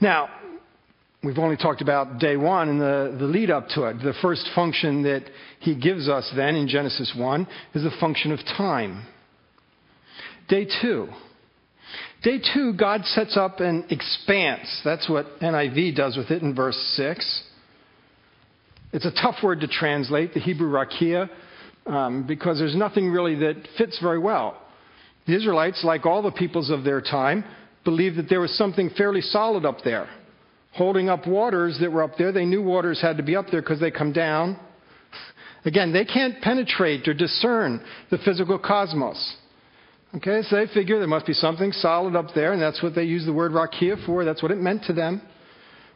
Now, 0.00 0.28
We've 1.24 1.38
only 1.38 1.56
talked 1.56 1.82
about 1.82 2.18
day 2.18 2.36
one 2.36 2.68
and 2.68 2.80
the, 2.80 3.16
the 3.16 3.26
lead 3.26 3.48
up 3.48 3.68
to 3.70 3.84
it. 3.84 3.98
The 4.02 4.14
first 4.20 4.48
function 4.56 5.04
that 5.04 5.22
he 5.60 5.76
gives 5.76 6.08
us 6.08 6.28
then 6.34 6.56
in 6.56 6.66
Genesis 6.66 7.12
1 7.16 7.46
is 7.74 7.84
the 7.84 7.92
function 8.00 8.32
of 8.32 8.40
time. 8.40 9.06
Day 10.48 10.66
two. 10.82 11.06
Day 12.24 12.40
two, 12.52 12.72
God 12.72 13.04
sets 13.04 13.36
up 13.36 13.60
an 13.60 13.86
expanse. 13.88 14.80
That's 14.84 15.08
what 15.08 15.38
NIV 15.38 15.94
does 15.94 16.16
with 16.16 16.32
it 16.32 16.42
in 16.42 16.56
verse 16.56 16.76
6. 16.96 17.42
It's 18.92 19.06
a 19.06 19.12
tough 19.12 19.36
word 19.44 19.60
to 19.60 19.68
translate, 19.68 20.34
the 20.34 20.40
Hebrew 20.40 20.72
rakia, 20.72 21.30
um, 21.86 22.26
because 22.26 22.58
there's 22.58 22.76
nothing 22.76 23.10
really 23.10 23.36
that 23.36 23.68
fits 23.78 23.96
very 24.02 24.18
well. 24.18 24.60
The 25.28 25.36
Israelites, 25.36 25.84
like 25.84 26.04
all 26.04 26.20
the 26.20 26.32
peoples 26.32 26.68
of 26.68 26.82
their 26.82 27.00
time, 27.00 27.44
believed 27.84 28.16
that 28.16 28.28
there 28.28 28.40
was 28.40 28.56
something 28.58 28.90
fairly 28.96 29.20
solid 29.20 29.64
up 29.64 29.78
there 29.84 30.08
holding 30.72 31.08
up 31.08 31.26
waters 31.26 31.78
that 31.80 31.92
were 31.92 32.02
up 32.02 32.16
there. 32.18 32.32
They 32.32 32.46
knew 32.46 32.62
waters 32.62 33.00
had 33.00 33.16
to 33.18 33.22
be 33.22 33.36
up 33.36 33.46
there 33.50 33.62
because 33.62 33.80
they 33.80 33.90
come 33.90 34.12
down. 34.12 34.58
Again, 35.64 35.92
they 35.92 36.04
can't 36.04 36.40
penetrate 36.40 37.06
or 37.06 37.14
discern 37.14 37.84
the 38.10 38.18
physical 38.18 38.58
cosmos. 38.58 39.36
Okay, 40.16 40.42
so 40.42 40.56
they 40.56 40.66
figure 40.72 40.98
there 40.98 41.08
must 41.08 41.26
be 41.26 41.32
something 41.32 41.72
solid 41.72 42.16
up 42.16 42.34
there, 42.34 42.52
and 42.52 42.60
that's 42.60 42.82
what 42.82 42.94
they 42.94 43.04
use 43.04 43.24
the 43.24 43.32
word 43.32 43.52
rakia 43.52 44.04
for. 44.04 44.24
That's 44.24 44.42
what 44.42 44.52
it 44.52 44.58
meant 44.58 44.84
to 44.84 44.92
them. 44.92 45.22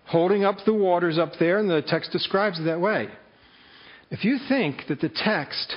Holding 0.06 0.44
up 0.44 0.56
the 0.64 0.72
waters 0.72 1.18
up 1.18 1.32
there, 1.38 1.58
and 1.58 1.68
the 1.68 1.82
text 1.82 2.12
describes 2.12 2.58
it 2.60 2.62
that 2.64 2.80
way. 2.80 3.08
If 4.10 4.24
you 4.24 4.38
think 4.48 4.82
that 4.88 5.00
the 5.00 5.10
text 5.10 5.74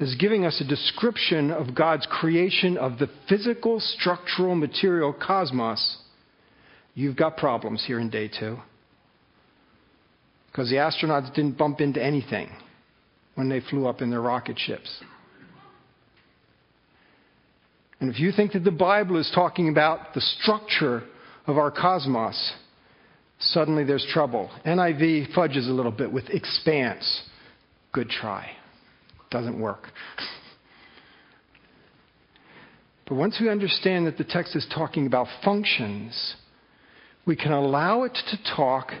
is 0.00 0.16
giving 0.16 0.44
us 0.44 0.60
a 0.60 0.68
description 0.68 1.50
of 1.50 1.74
God's 1.74 2.06
creation 2.10 2.76
of 2.76 2.98
the 2.98 3.08
physical, 3.28 3.78
structural, 3.78 4.56
material 4.56 5.12
cosmos, 5.12 5.98
You've 6.94 7.16
got 7.16 7.36
problems 7.36 7.84
here 7.86 7.98
in 7.98 8.10
day 8.10 8.28
two. 8.28 8.58
Because 10.50 10.68
the 10.68 10.76
astronauts 10.76 11.32
didn't 11.34 11.56
bump 11.56 11.80
into 11.80 12.02
anything 12.02 12.50
when 13.34 13.48
they 13.48 13.60
flew 13.70 13.86
up 13.86 14.02
in 14.02 14.10
their 14.10 14.20
rocket 14.20 14.58
ships. 14.58 15.02
And 18.00 18.10
if 18.10 18.18
you 18.18 18.32
think 18.32 18.52
that 18.52 18.64
the 18.64 18.70
Bible 18.70 19.16
is 19.18 19.30
talking 19.34 19.68
about 19.68 20.12
the 20.12 20.20
structure 20.20 21.04
of 21.46 21.56
our 21.56 21.70
cosmos, 21.70 22.52
suddenly 23.38 23.84
there's 23.84 24.06
trouble. 24.12 24.50
NIV 24.66 25.32
fudges 25.34 25.68
a 25.68 25.72
little 25.72 25.92
bit 25.92 26.12
with 26.12 26.28
expanse. 26.28 27.22
Good 27.92 28.10
try. 28.10 28.50
Doesn't 29.30 29.58
work. 29.58 29.88
But 33.08 33.14
once 33.14 33.38
we 33.40 33.48
understand 33.48 34.06
that 34.06 34.18
the 34.18 34.24
text 34.24 34.54
is 34.56 34.66
talking 34.74 35.06
about 35.06 35.26
functions, 35.44 36.34
we 37.26 37.36
can 37.36 37.52
allow 37.52 38.02
it 38.04 38.14
to 38.30 38.54
talk 38.56 38.92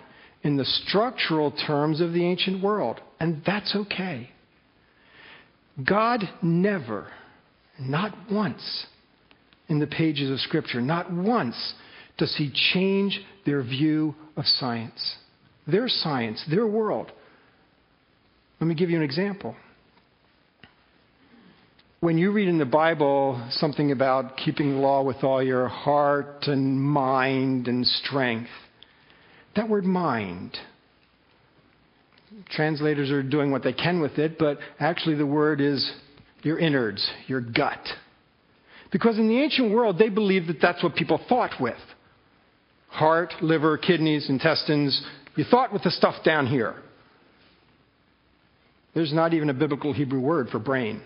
in 0.42 0.56
the 0.56 0.64
structural 0.64 1.50
terms 1.50 2.00
of 2.00 2.12
the 2.12 2.24
ancient 2.24 2.62
world, 2.62 3.00
and 3.20 3.42
that's 3.46 3.74
okay. 3.74 4.30
God 5.84 6.24
never, 6.42 7.08
not 7.80 8.14
once 8.30 8.86
in 9.68 9.78
the 9.78 9.86
pages 9.86 10.30
of 10.30 10.40
Scripture, 10.40 10.80
not 10.80 11.12
once 11.12 11.74
does 12.18 12.34
He 12.36 12.52
change 12.72 13.20
their 13.46 13.62
view 13.62 14.14
of 14.36 14.44
science, 14.46 15.16
their 15.66 15.88
science, 15.88 16.44
their 16.50 16.66
world. 16.66 17.10
Let 18.60 18.66
me 18.66 18.74
give 18.74 18.90
you 18.90 18.96
an 18.96 19.02
example 19.02 19.56
when 22.02 22.18
you 22.18 22.32
read 22.32 22.48
in 22.48 22.58
the 22.58 22.64
Bible 22.64 23.40
something 23.50 23.92
about 23.92 24.36
keeping 24.36 24.72
the 24.72 24.80
law 24.80 25.04
with 25.04 25.22
all 25.22 25.40
your 25.40 25.68
heart 25.68 26.48
and 26.48 26.82
mind 26.82 27.68
and 27.68 27.86
strength, 27.86 28.50
that 29.54 29.68
word 29.68 29.84
mind, 29.84 30.58
translators 32.50 33.12
are 33.12 33.22
doing 33.22 33.52
what 33.52 33.62
they 33.62 33.72
can 33.72 34.00
with 34.00 34.18
it, 34.18 34.36
but 34.36 34.58
actually 34.80 35.14
the 35.14 35.24
word 35.24 35.60
is 35.60 35.92
your 36.42 36.58
innards, 36.58 37.08
your 37.28 37.40
gut. 37.40 37.78
Because 38.90 39.16
in 39.16 39.28
the 39.28 39.40
ancient 39.40 39.72
world, 39.72 39.96
they 39.96 40.08
believed 40.08 40.48
that 40.48 40.60
that's 40.60 40.82
what 40.82 40.96
people 40.96 41.20
thought 41.28 41.52
with 41.60 41.78
heart, 42.88 43.32
liver, 43.40 43.78
kidneys, 43.78 44.28
intestines. 44.28 45.06
You 45.36 45.44
thought 45.48 45.72
with 45.72 45.84
the 45.84 45.90
stuff 45.92 46.24
down 46.24 46.48
here. 46.48 46.74
There's 48.92 49.14
not 49.14 49.34
even 49.34 49.50
a 49.50 49.54
biblical 49.54 49.92
Hebrew 49.92 50.20
word 50.20 50.48
for 50.48 50.58
brain. 50.58 51.00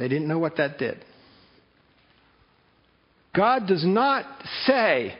They 0.00 0.08
didn't 0.08 0.28
know 0.28 0.38
what 0.38 0.56
that 0.56 0.78
did. 0.78 1.04
God 3.36 3.68
does 3.68 3.84
not 3.84 4.24
say, 4.64 5.14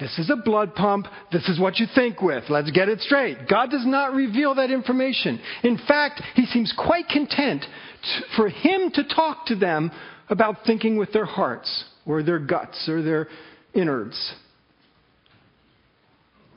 this 0.00 0.18
is 0.18 0.30
a 0.30 0.36
blood 0.36 0.74
pump. 0.74 1.06
This 1.30 1.46
is 1.50 1.60
what 1.60 1.78
you 1.78 1.86
think 1.94 2.22
with. 2.22 2.44
Let's 2.48 2.70
get 2.70 2.88
it 2.88 3.00
straight. 3.00 3.46
God 3.46 3.70
does 3.70 3.84
not 3.84 4.14
reveal 4.14 4.54
that 4.54 4.70
information. 4.70 5.38
In 5.62 5.78
fact, 5.86 6.22
He 6.34 6.46
seems 6.46 6.72
quite 6.76 7.08
content 7.08 7.62
to, 7.62 8.20
for 8.36 8.48
Him 8.48 8.90
to 8.94 9.04
talk 9.04 9.44
to 9.46 9.54
them 9.54 9.90
about 10.30 10.64
thinking 10.64 10.96
with 10.96 11.12
their 11.12 11.26
hearts 11.26 11.84
or 12.06 12.22
their 12.22 12.38
guts 12.38 12.88
or 12.88 13.02
their 13.02 13.28
innards. 13.74 14.34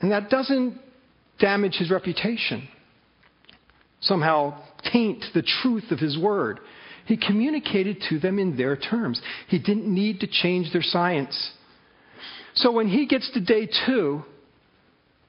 And 0.00 0.10
that 0.12 0.30
doesn't 0.30 0.80
damage 1.38 1.74
His 1.74 1.90
reputation, 1.90 2.66
somehow 4.00 4.62
taint 4.90 5.26
the 5.34 5.42
truth 5.62 5.90
of 5.90 5.98
His 5.98 6.16
word. 6.16 6.60
He 7.06 7.16
communicated 7.16 8.02
to 8.08 8.18
them 8.18 8.38
in 8.38 8.56
their 8.56 8.76
terms. 8.76 9.20
He 9.48 9.58
didn't 9.58 9.92
need 9.92 10.20
to 10.20 10.26
change 10.26 10.72
their 10.72 10.82
science. 10.82 11.52
So 12.54 12.72
when 12.72 12.88
he 12.88 13.06
gets 13.06 13.30
to 13.32 13.40
day 13.40 13.68
two, 13.86 14.22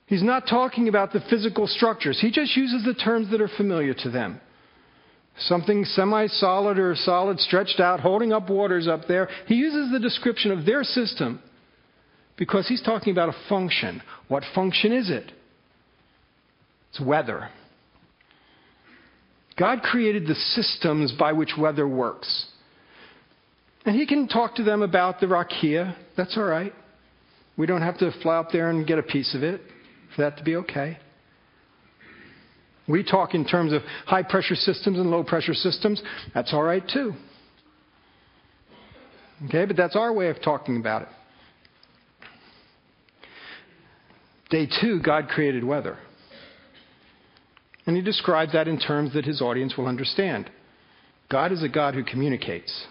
he's 0.06 0.24
not 0.24 0.48
talking 0.48 0.88
about 0.88 1.12
the 1.12 1.22
physical 1.30 1.68
structures. 1.68 2.20
He 2.20 2.32
just 2.32 2.56
uses 2.56 2.86
the 2.86 2.94
terms 2.94 3.30
that 3.32 3.42
are 3.42 3.50
familiar 3.58 3.94
to 3.94 4.10
them. 4.10 4.40
Something 5.38 5.84
semi 5.84 6.28
solid 6.28 6.80
or 6.80 6.96
solid 6.96 7.40
stretched 7.40 7.82
out, 7.82 8.00
holding 8.00 8.32
up 8.32 8.50
waters 8.50 8.88
up 8.88 9.02
there. 9.08 9.28
He 9.48 9.56
uses 9.56 9.92
the 9.92 10.00
description 10.00 10.52
of 10.52 10.66
their 10.66 10.84
system 10.84 11.42
because 12.38 12.68
he's 12.70 12.82
talking 12.82 13.12
about 13.12 13.30
a 13.30 13.36
function. 13.50 14.02
What 14.30 14.44
function 14.54 14.94
is 14.94 15.10
it? 15.10 15.32
It's 16.90 17.02
weather. 17.02 17.50
God 19.58 19.82
created 19.82 20.28
the 20.28 20.36
systems 20.36 21.14
by 21.18 21.32
which 21.32 21.54
weather 21.58 21.88
works. 21.88 22.48
And 23.86 23.96
he 23.96 24.06
can 24.06 24.28
talk 24.28 24.56
to 24.56 24.64
them 24.64 24.82
about 24.82 25.20
the 25.20 25.28
rakia. 25.28 25.96
That's 26.18 26.38
all 26.38 26.44
right. 26.44 26.74
We 27.58 27.66
don't 27.66 27.82
have 27.82 27.98
to 28.00 28.12
fly 28.22 28.38
up 28.38 28.52
there 28.52 28.70
and 28.70 28.86
get 28.86 29.00
a 29.00 29.04
piece 29.04 29.34
of 29.34 29.44
it 29.44 29.62
for 30.16 30.24
that 30.24 30.38
to 30.38 30.44
be 30.44 30.56
okay. 30.58 30.98
We 32.88 33.04
talk 33.04 33.34
in 33.34 33.46
terms 33.46 33.74
of 33.74 33.82
high 34.06 34.24
pressure 34.24 34.56
systems 34.56 35.00
and 35.00 35.10
low 35.10 35.24
pressure 35.24 35.54
systems. 35.54 36.02
That's 36.34 36.54
all 36.54 36.64
right 36.64 36.84
too. 36.88 37.14
Okay, 39.46 39.66
but 39.66 39.76
that's 39.76 39.96
our 39.96 40.14
way 40.14 40.30
of 40.30 40.42
talking 40.42 40.78
about 40.78 41.04
it. 41.04 41.08
Day 44.50 44.70
two, 44.82 45.02
God 45.02 45.28
created 45.28 45.64
weather. 45.64 45.98
And 47.86 47.96
he 47.96 48.02
describes 48.02 48.54
that 48.54 48.68
in 48.68 48.80
terms 48.80 49.14
that 49.14 49.26
his 49.26 49.42
audience 49.42 49.78
will 49.78 49.88
understand. 49.88 50.50
God 51.30 51.52
is 51.52 51.64
a 51.64 51.70
God 51.70 51.94
who 51.94 52.04
communicates. 52.04 52.88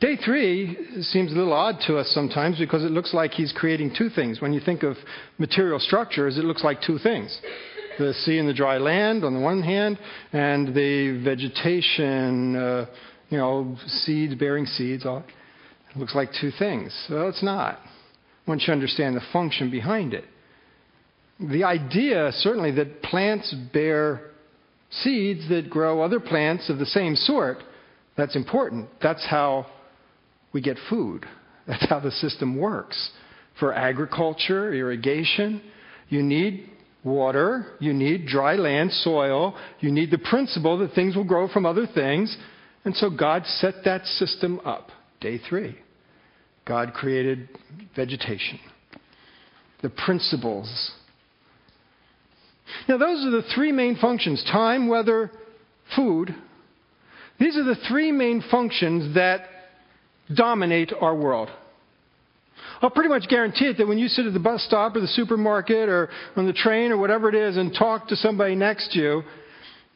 Day 0.00 0.16
three 0.24 1.02
seems 1.02 1.32
a 1.32 1.34
little 1.34 1.52
odd 1.52 1.80
to 1.88 1.98
us 1.98 2.08
sometimes 2.14 2.58
because 2.58 2.84
it 2.84 2.92
looks 2.92 3.12
like 3.12 3.32
he's 3.32 3.52
creating 3.52 3.94
two 3.98 4.08
things. 4.08 4.40
When 4.40 4.52
you 4.52 4.60
think 4.60 4.84
of 4.84 4.96
material 5.38 5.80
structures, 5.80 6.38
it 6.38 6.44
looks 6.44 6.62
like 6.62 6.80
two 6.80 6.98
things 6.98 7.40
the 7.98 8.14
sea 8.14 8.38
and 8.38 8.48
the 8.48 8.54
dry 8.54 8.78
land 8.78 9.24
on 9.24 9.34
the 9.34 9.40
one 9.40 9.60
hand, 9.60 9.98
and 10.32 10.68
the 10.68 11.20
vegetation, 11.24 12.54
uh, 12.54 12.86
you 13.28 13.36
know, 13.36 13.76
seeds, 13.86 14.36
bearing 14.36 14.66
seeds. 14.66 15.04
All, 15.04 15.24
it 15.90 15.96
looks 15.96 16.14
like 16.14 16.30
two 16.40 16.52
things. 16.58 16.96
Well, 17.10 17.28
it's 17.28 17.42
not 17.42 17.80
once 18.46 18.64
you 18.66 18.72
understand 18.72 19.16
the 19.16 19.22
function 19.32 19.70
behind 19.70 20.14
it. 20.14 20.24
The 21.40 21.64
idea, 21.64 22.30
certainly, 22.32 22.72
that 22.72 23.02
plants 23.02 23.54
bear 23.72 24.30
seeds 24.90 25.48
that 25.48 25.70
grow 25.70 26.02
other 26.02 26.20
plants 26.20 26.68
of 26.70 26.78
the 26.78 26.86
same 26.86 27.14
sort, 27.14 27.58
that's 28.16 28.34
important. 28.34 28.88
That's 29.00 29.24
how 29.26 29.66
we 30.52 30.60
get 30.60 30.76
food. 30.90 31.26
That's 31.66 31.86
how 31.88 32.00
the 32.00 32.10
system 32.10 32.56
works. 32.56 33.10
For 33.60 33.72
agriculture, 33.72 34.72
irrigation, 34.72 35.62
you 36.08 36.22
need 36.22 36.70
water, 37.04 37.76
you 37.78 37.92
need 37.92 38.26
dry 38.26 38.56
land, 38.56 38.92
soil, 38.92 39.56
you 39.80 39.92
need 39.92 40.10
the 40.10 40.18
principle 40.18 40.78
that 40.78 40.92
things 40.94 41.14
will 41.14 41.24
grow 41.24 41.48
from 41.48 41.66
other 41.66 41.86
things. 41.86 42.36
And 42.84 42.96
so 42.96 43.10
God 43.10 43.44
set 43.46 43.84
that 43.84 44.06
system 44.06 44.60
up. 44.64 44.88
Day 45.20 45.38
three. 45.38 45.76
God 46.64 46.94
created 46.94 47.48
vegetation. 47.94 48.58
The 49.82 49.90
principles. 49.90 50.92
Now, 52.88 52.98
those 52.98 53.24
are 53.24 53.30
the 53.30 53.44
three 53.54 53.72
main 53.72 53.96
functions 53.96 54.44
time, 54.50 54.88
weather, 54.88 55.30
food. 55.96 56.34
These 57.38 57.56
are 57.56 57.64
the 57.64 57.76
three 57.88 58.12
main 58.12 58.42
functions 58.50 59.14
that 59.14 59.42
dominate 60.34 60.92
our 61.00 61.14
world. 61.14 61.48
I'll 62.80 62.90
pretty 62.90 63.08
much 63.08 63.28
guarantee 63.28 63.66
it 63.66 63.78
that 63.78 63.88
when 63.88 63.98
you 63.98 64.08
sit 64.08 64.26
at 64.26 64.32
the 64.32 64.40
bus 64.40 64.62
stop 64.64 64.94
or 64.94 65.00
the 65.00 65.08
supermarket 65.08 65.88
or 65.88 66.10
on 66.36 66.46
the 66.46 66.52
train 66.52 66.92
or 66.92 66.96
whatever 66.96 67.28
it 67.28 67.34
is 67.34 67.56
and 67.56 67.74
talk 67.74 68.08
to 68.08 68.16
somebody 68.16 68.54
next 68.54 68.92
to 68.92 68.98
you, 68.98 69.22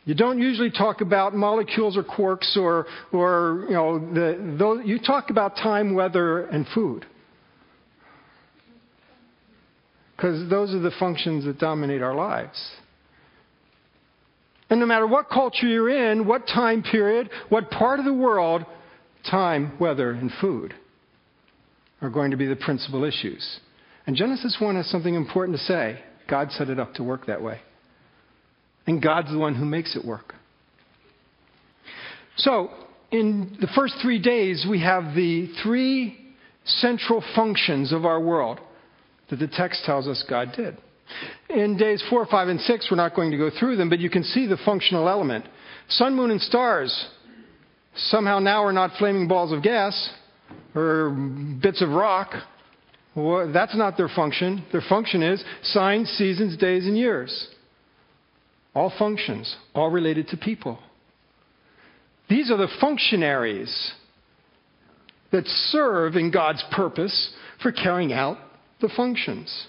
you 0.04 0.14
don't 0.14 0.40
usually 0.40 0.70
talk 0.70 1.00
about 1.00 1.32
molecules 1.34 1.96
or 1.96 2.02
quarks 2.02 2.56
or, 2.56 2.86
or 3.12 3.66
you 3.68 3.74
know, 3.74 3.98
the, 3.98 4.56
those, 4.58 4.80
you 4.84 4.98
talk 4.98 5.30
about 5.30 5.54
time, 5.56 5.94
weather, 5.94 6.46
and 6.46 6.66
food. 6.74 7.06
Because 10.22 10.48
those 10.48 10.72
are 10.72 10.78
the 10.78 10.92
functions 11.00 11.46
that 11.46 11.58
dominate 11.58 12.00
our 12.00 12.14
lives. 12.14 12.56
And 14.70 14.78
no 14.78 14.86
matter 14.86 15.04
what 15.04 15.28
culture 15.28 15.66
you're 15.66 16.12
in, 16.12 16.28
what 16.28 16.46
time 16.46 16.84
period, 16.84 17.28
what 17.48 17.70
part 17.72 17.98
of 17.98 18.04
the 18.04 18.14
world, 18.14 18.64
time, 19.28 19.76
weather, 19.80 20.12
and 20.12 20.30
food 20.40 20.74
are 22.00 22.08
going 22.08 22.30
to 22.30 22.36
be 22.36 22.46
the 22.46 22.54
principal 22.54 23.02
issues. 23.02 23.58
And 24.06 24.14
Genesis 24.14 24.56
1 24.60 24.76
has 24.76 24.88
something 24.90 25.12
important 25.12 25.58
to 25.58 25.64
say. 25.64 25.98
God 26.30 26.52
set 26.52 26.70
it 26.70 26.78
up 26.78 26.94
to 26.94 27.02
work 27.02 27.26
that 27.26 27.42
way. 27.42 27.60
And 28.86 29.02
God's 29.02 29.32
the 29.32 29.38
one 29.38 29.56
who 29.56 29.64
makes 29.64 29.96
it 29.96 30.04
work. 30.04 30.34
So, 32.36 32.70
in 33.10 33.56
the 33.60 33.68
first 33.74 33.94
three 34.00 34.22
days, 34.22 34.64
we 34.70 34.82
have 34.82 35.16
the 35.16 35.48
three 35.64 36.16
central 36.64 37.24
functions 37.34 37.92
of 37.92 38.06
our 38.06 38.20
world 38.20 38.60
that 39.32 39.38
the 39.38 39.48
text 39.48 39.82
tells 39.86 40.06
us 40.06 40.22
God 40.28 40.52
did. 40.54 40.76
In 41.48 41.78
days 41.78 42.04
four, 42.10 42.26
five, 42.26 42.48
and 42.48 42.60
six, 42.60 42.88
we're 42.90 42.98
not 42.98 43.16
going 43.16 43.30
to 43.30 43.38
go 43.38 43.48
through 43.58 43.76
them, 43.76 43.88
but 43.88 43.98
you 43.98 44.10
can 44.10 44.22
see 44.22 44.46
the 44.46 44.58
functional 44.62 45.08
element. 45.08 45.46
Sun, 45.88 46.14
moon, 46.14 46.30
and 46.30 46.40
stars 46.40 47.08
somehow 47.94 48.38
now 48.40 48.62
are 48.62 48.74
not 48.74 48.90
flaming 48.98 49.28
balls 49.28 49.50
of 49.50 49.62
gas 49.62 50.10
or 50.74 51.10
bits 51.62 51.80
of 51.80 51.88
rock. 51.88 52.34
Well, 53.14 53.50
that's 53.50 53.74
not 53.74 53.96
their 53.96 54.10
function. 54.14 54.66
Their 54.70 54.82
function 54.86 55.22
is 55.22 55.42
signs, 55.62 56.10
seasons, 56.10 56.58
days, 56.58 56.84
and 56.84 56.96
years. 56.96 57.48
All 58.74 58.92
functions, 58.98 59.56
all 59.74 59.90
related 59.90 60.28
to 60.28 60.36
people. 60.36 60.78
These 62.28 62.50
are 62.50 62.58
the 62.58 62.68
functionaries 62.82 63.92
that 65.30 65.46
serve 65.46 66.16
in 66.16 66.30
God's 66.30 66.62
purpose 66.70 67.32
for 67.62 67.72
carrying 67.72 68.12
out 68.12 68.36
the 68.82 68.90
functions. 68.94 69.66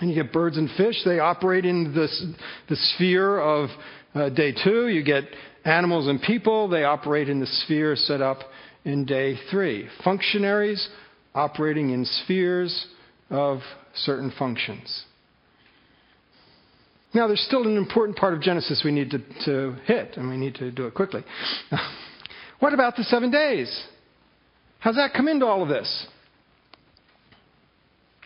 And 0.00 0.08
you 0.08 0.22
get 0.22 0.32
birds 0.32 0.56
and 0.56 0.70
fish, 0.76 1.02
they 1.04 1.18
operate 1.18 1.66
in 1.66 1.94
this, 1.94 2.24
the 2.68 2.76
sphere 2.76 3.38
of 3.38 3.68
uh, 4.14 4.30
day 4.30 4.52
two. 4.52 4.88
You 4.88 5.04
get 5.04 5.24
animals 5.64 6.08
and 6.08 6.20
people, 6.22 6.68
they 6.68 6.84
operate 6.84 7.28
in 7.28 7.40
the 7.40 7.46
sphere 7.46 7.94
set 7.94 8.22
up 8.22 8.38
in 8.84 9.04
day 9.04 9.36
three. 9.50 9.88
Functionaries 10.02 10.88
operating 11.34 11.90
in 11.90 12.04
spheres 12.04 12.86
of 13.30 13.60
certain 13.94 14.32
functions. 14.38 15.04
Now, 17.14 17.26
there's 17.26 17.44
still 17.46 17.66
an 17.66 17.76
important 17.76 18.16
part 18.16 18.32
of 18.32 18.40
Genesis 18.40 18.82
we 18.84 18.90
need 18.90 19.10
to, 19.10 19.18
to 19.44 19.76
hit, 19.84 20.16
and 20.16 20.28
we 20.30 20.38
need 20.38 20.54
to 20.56 20.70
do 20.70 20.86
it 20.86 20.94
quickly. 20.94 21.22
what 22.58 22.72
about 22.72 22.96
the 22.96 23.04
seven 23.04 23.30
days? 23.30 23.86
How's 24.78 24.96
that 24.96 25.12
come 25.14 25.28
into 25.28 25.46
all 25.46 25.62
of 25.62 25.68
this? 25.68 26.06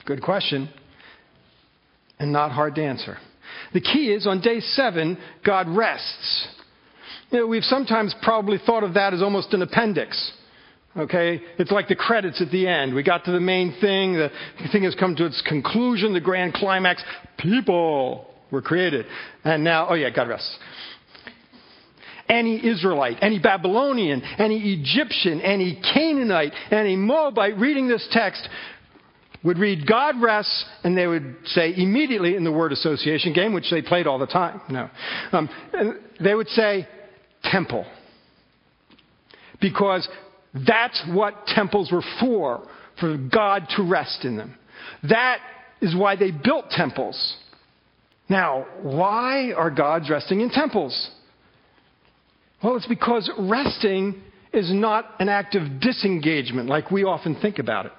Good 0.06 0.22
question, 0.22 0.68
and 2.20 2.32
not 2.32 2.52
hard 2.52 2.76
to 2.76 2.84
answer. 2.84 3.18
The 3.72 3.80
key 3.80 4.12
is 4.12 4.26
on 4.26 4.40
day 4.40 4.60
seven, 4.60 5.18
God 5.44 5.68
rests. 5.68 6.48
You 7.30 7.40
know, 7.40 7.46
we've 7.48 7.64
sometimes 7.64 8.14
probably 8.22 8.58
thought 8.64 8.84
of 8.84 8.94
that 8.94 9.14
as 9.14 9.20
almost 9.20 9.52
an 9.52 9.62
appendix. 9.62 10.32
Okay? 10.96 11.42
It's 11.58 11.72
like 11.72 11.88
the 11.88 11.96
credits 11.96 12.40
at 12.40 12.52
the 12.52 12.68
end. 12.68 12.94
We 12.94 13.02
got 13.02 13.24
to 13.24 13.32
the 13.32 13.40
main 13.40 13.74
thing, 13.80 14.14
the 14.14 14.30
thing 14.70 14.84
has 14.84 14.94
come 14.94 15.16
to 15.16 15.26
its 15.26 15.42
conclusion, 15.46 16.14
the 16.14 16.20
grand 16.20 16.54
climax. 16.54 17.02
People 17.38 18.32
were 18.52 18.62
created. 18.62 19.06
And 19.42 19.64
now, 19.64 19.88
oh 19.90 19.94
yeah, 19.94 20.10
God 20.10 20.28
rests. 20.28 20.56
Any 22.28 22.64
Israelite, 22.64 23.18
any 23.22 23.38
Babylonian, 23.38 24.22
any 24.38 24.74
Egyptian, 24.74 25.40
any 25.40 25.80
Canaanite, 25.94 26.52
any 26.70 26.96
Moabite 26.96 27.56
reading 27.58 27.88
this 27.88 28.06
text 28.10 28.48
would 29.46 29.58
read 29.58 29.86
God 29.86 30.20
rests, 30.20 30.64
and 30.82 30.98
they 30.98 31.06
would 31.06 31.36
say 31.46 31.72
immediately 31.74 32.34
in 32.34 32.42
the 32.42 32.50
word 32.50 32.72
association 32.72 33.32
game, 33.32 33.54
which 33.54 33.70
they 33.70 33.80
played 33.80 34.08
all 34.08 34.18
the 34.18 34.26
time. 34.26 34.60
No. 34.68 34.90
Um, 35.30 35.48
they 36.20 36.34
would 36.34 36.48
say 36.48 36.88
temple. 37.44 37.86
Because 39.60 40.06
that's 40.66 41.00
what 41.08 41.46
temples 41.46 41.92
were 41.92 42.02
for, 42.18 42.66
for 42.98 43.16
God 43.16 43.68
to 43.76 43.84
rest 43.84 44.24
in 44.24 44.36
them. 44.36 44.58
That 45.08 45.38
is 45.80 45.94
why 45.94 46.16
they 46.16 46.32
built 46.32 46.70
temples. 46.70 47.36
Now, 48.28 48.66
why 48.82 49.52
are 49.52 49.70
gods 49.70 50.10
resting 50.10 50.40
in 50.40 50.50
temples? 50.50 51.10
Well, 52.62 52.76
it's 52.76 52.86
because 52.88 53.30
resting 53.38 54.22
is 54.52 54.72
not 54.72 55.08
an 55.20 55.28
act 55.28 55.54
of 55.54 55.80
disengagement 55.80 56.68
like 56.68 56.90
we 56.90 57.04
often 57.04 57.36
think 57.40 57.60
about 57.60 57.86
it. 57.86 57.92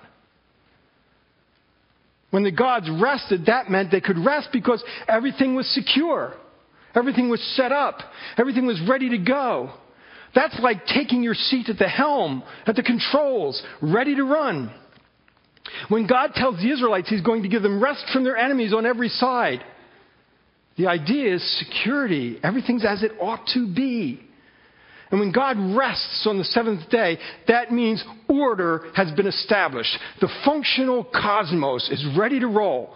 When 2.29 2.43
the 2.43 2.51
gods 2.51 2.89
rested, 2.89 3.45
that 3.45 3.69
meant 3.69 3.91
they 3.91 4.01
could 4.01 4.17
rest 4.17 4.49
because 4.51 4.83
everything 5.07 5.55
was 5.55 5.67
secure. 5.73 6.33
Everything 6.93 7.29
was 7.29 7.41
set 7.55 7.71
up. 7.71 7.99
Everything 8.37 8.65
was 8.65 8.81
ready 8.87 9.09
to 9.09 9.17
go. 9.17 9.71
That's 10.35 10.59
like 10.61 10.85
taking 10.85 11.23
your 11.23 11.35
seat 11.35 11.69
at 11.69 11.77
the 11.77 11.87
helm, 11.87 12.43
at 12.65 12.75
the 12.75 12.83
controls, 12.83 13.61
ready 13.81 14.15
to 14.15 14.23
run. 14.23 14.73
When 15.89 16.07
God 16.07 16.31
tells 16.33 16.57
the 16.57 16.71
Israelites 16.71 17.09
He's 17.09 17.21
going 17.21 17.43
to 17.43 17.49
give 17.49 17.61
them 17.61 17.81
rest 17.81 18.05
from 18.11 18.23
their 18.23 18.37
enemies 18.37 18.73
on 18.73 18.85
every 18.85 19.09
side, 19.09 19.63
the 20.77 20.87
idea 20.87 21.35
is 21.35 21.59
security. 21.59 22.39
Everything's 22.43 22.85
as 22.85 23.03
it 23.03 23.13
ought 23.19 23.47
to 23.53 23.73
be. 23.73 24.21
And 25.09 25.19
when 25.19 25.31
God 25.31 25.57
rests 25.75 26.25
on 26.27 26.37
the 26.37 26.43
seventh 26.43 26.89
day, 26.89 27.17
that 27.47 27.71
means 27.71 28.03
order 28.27 28.91
has 28.95 29.11
been 29.11 29.27
established. 29.27 29.97
The 30.19 30.29
functional 30.43 31.03
cosmos 31.03 31.89
is 31.89 32.05
ready 32.17 32.39
to 32.39 32.47
roll. 32.47 32.93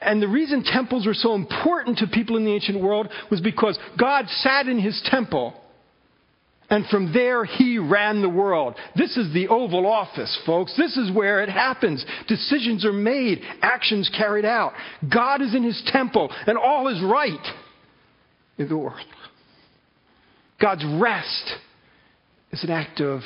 And 0.00 0.22
the 0.22 0.28
reason 0.28 0.62
temples 0.62 1.06
were 1.06 1.14
so 1.14 1.34
important 1.34 1.98
to 1.98 2.06
people 2.06 2.36
in 2.36 2.44
the 2.44 2.52
ancient 2.52 2.80
world 2.80 3.08
was 3.30 3.40
because 3.40 3.78
God 3.98 4.26
sat 4.28 4.68
in 4.68 4.78
his 4.78 5.00
temple. 5.06 5.54
And 6.68 6.86
from 6.86 7.12
there, 7.12 7.44
he 7.44 7.78
ran 7.78 8.22
the 8.22 8.28
world. 8.28 8.76
This 8.94 9.16
is 9.16 9.32
the 9.34 9.48
Oval 9.48 9.86
Office, 9.86 10.40
folks. 10.46 10.76
This 10.76 10.96
is 10.96 11.10
where 11.10 11.42
it 11.42 11.48
happens. 11.48 12.04
Decisions 12.28 12.84
are 12.84 12.92
made, 12.92 13.40
actions 13.60 14.08
carried 14.16 14.44
out. 14.44 14.72
God 15.12 15.42
is 15.42 15.52
in 15.52 15.64
his 15.64 15.82
temple, 15.86 16.32
and 16.46 16.56
all 16.56 16.86
is 16.86 17.02
right 17.02 17.44
in 18.56 18.68
the 18.68 18.76
world. 18.76 19.00
God's 20.60 20.84
rest 21.00 21.52
is 22.52 22.62
an 22.64 22.70
act 22.70 23.00
of 23.00 23.20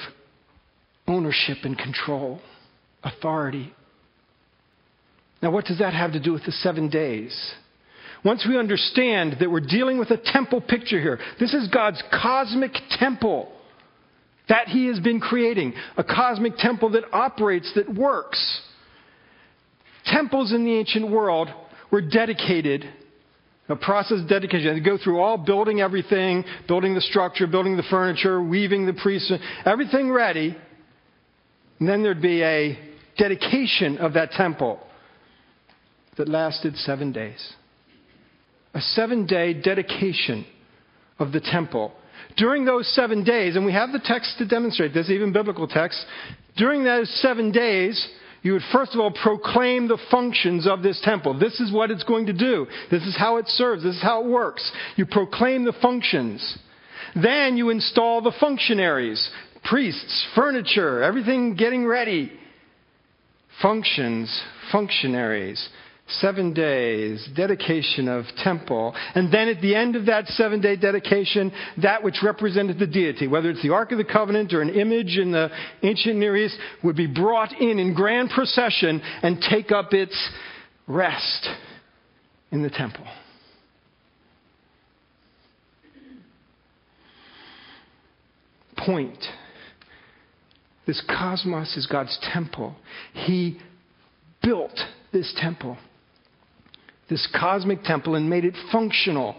ownership 1.07 1.59
and 1.65 1.77
control, 1.77 2.41
authority. 3.03 3.73
Now, 5.43 5.51
what 5.51 5.65
does 5.67 5.79
that 5.81 5.93
have 5.93 6.13
to 6.13 6.21
do 6.21 6.33
with 6.33 6.45
the 6.45 6.53
seven 6.53 6.89
days? 6.89 7.55
Once 8.25 8.47
we 8.49 8.59
understand 8.59 9.37
that 9.41 9.51
we're 9.51 9.61
dealing 9.61 9.99
with 9.99 10.11
a 10.11 10.17
temple 10.17 10.61
picture 10.61 11.01
here, 11.01 11.19
this 11.39 11.53
is 11.53 11.69
God's 11.69 12.03
cosmic 12.11 12.73
temple 12.99 13.53
that 14.49 14.69
He 14.69 14.87
has 14.87 15.01
been 15.01 15.21
creating, 15.21 15.75
a 15.97 16.05
cosmic 16.05 16.57
temple 16.57 16.91
that 16.91 17.05
operates, 17.13 17.71
that 17.75 17.93
works. 17.95 18.63
Temples 20.07 20.53
in 20.53 20.65
the 20.65 20.75
ancient 20.75 21.11
world 21.11 21.49
were 21.91 22.01
dedicated 22.01 22.87
a 23.69 23.77
process 23.77 24.21
of 24.21 24.29
dedication. 24.29 24.75
They 24.75 24.81
go 24.81 24.99
through 24.99 25.21
all 25.21 25.39
building 25.39 25.81
everything, 25.81 26.45
building 26.69 26.95
the 26.95 27.01
structure, 27.01 27.47
building 27.47 27.77
the 27.77 27.83
furniture, 27.85 28.43
weaving 28.43 28.87
the 28.87 28.93
priests, 28.93 29.33
everything 29.65 30.11
ready. 30.11 30.57
And 31.81 31.89
then 31.89 32.03
there'd 32.03 32.21
be 32.21 32.43
a 32.43 32.79
dedication 33.17 33.99
of 33.99 34.15
that 34.15 34.33
temple 34.33 34.81
that 36.17 36.29
lasted 36.29 36.77
seven 36.77 37.13
days. 37.13 37.55
A 38.75 38.81
seven 38.81 39.27
day 39.27 39.55
dedication 39.55 40.45
of 41.19 41.33
the 41.33 41.41
temple. 41.41 41.93
During 42.37 42.65
those 42.65 42.93
seven 42.95 43.25
days, 43.25 43.57
and 43.57 43.65
we 43.65 43.73
have 43.73 43.93
the 43.93 44.01
text 44.05 44.39
to 44.39 44.47
demonstrate 44.47 44.93
this, 44.93 45.09
even 45.09 45.33
biblical 45.33 45.69
texts, 45.69 46.05
during 46.57 46.85
those 46.85 47.09
seven 47.21 47.53
days, 47.53 48.09
you 48.45 48.53
would 48.53 48.63
first 48.71 48.93
of 48.95 49.01
all 49.01 49.11
proclaim 49.11 49.89
the 49.89 49.99
functions 50.11 50.69
of 50.69 50.83
this 50.83 51.01
temple. 51.03 51.37
This 51.37 51.59
is 51.61 51.73
what 51.73 51.91
it's 51.91 52.05
going 52.05 52.27
to 52.27 52.35
do. 52.35 52.67
This 52.91 53.03
is 53.03 53.17
how 53.19 53.39
it 53.39 53.49
serves. 53.49 53.83
This 53.83 53.97
is 53.97 54.03
how 54.03 54.23
it 54.23 54.29
works. 54.29 54.71
You 54.97 55.07
proclaim 55.07 55.65
the 55.65 55.73
functions. 55.81 56.59
Then 57.21 57.57
you 57.57 57.71
install 57.71 58.21
the 58.21 58.35
functionaries, 58.39 59.31
priests, 59.65 60.27
furniture, 60.35 61.03
everything 61.03 61.57
getting 61.57 61.87
ready. 61.87 62.33
Functions, 63.63 64.43
functionaries 64.71 65.69
seven 66.09 66.53
days, 66.53 67.27
dedication 67.35 68.09
of 68.09 68.25
temple. 68.43 68.95
And 69.15 69.33
then 69.33 69.49
at 69.49 69.61
the 69.63 69.75
end 69.75 69.97
of 69.97 70.07
that 70.07 70.27
seven 70.29 70.61
day 70.61 70.77
dedication, 70.77 71.53
that 71.83 72.03
which 72.03 72.19
represented 72.23 72.79
the 72.79 72.87
deity, 72.87 73.27
whether 73.27 73.51
it's 73.51 73.63
the 73.63 73.73
Ark 73.73 73.93
of 73.93 73.99
the 73.99 74.05
Covenant 74.05 74.53
or 74.53 74.61
an 74.61 74.69
image 74.69 75.17
in 75.17 75.33
the 75.33 75.51
ancient 75.83 76.17
Near 76.17 76.37
East, 76.37 76.59
would 76.83 76.97
be 76.97 77.07
brought 77.07 77.53
in 77.53 77.79
in 77.79 77.95
grand 77.95 78.31
procession 78.31 79.01
and 79.23 79.43
take 79.51 79.73
up 79.73 79.95
its 79.95 80.31
rest 80.87 81.49
in 82.51 82.63
the 82.63 82.71
temple. 82.71 83.07
Point. 88.77 89.25
This 90.87 91.03
cosmos 91.09 91.75
is 91.79 91.87
God's 91.87 92.19
temple. 92.31 92.77
He 93.15 93.59
built 94.43 94.79
this 95.11 95.33
temple 95.39 95.79
this 97.09 97.29
cosmic 97.39 97.83
temple 97.83 98.15
and 98.15 98.29
made 98.29 98.45
it 98.45 98.55
functional 98.73 99.37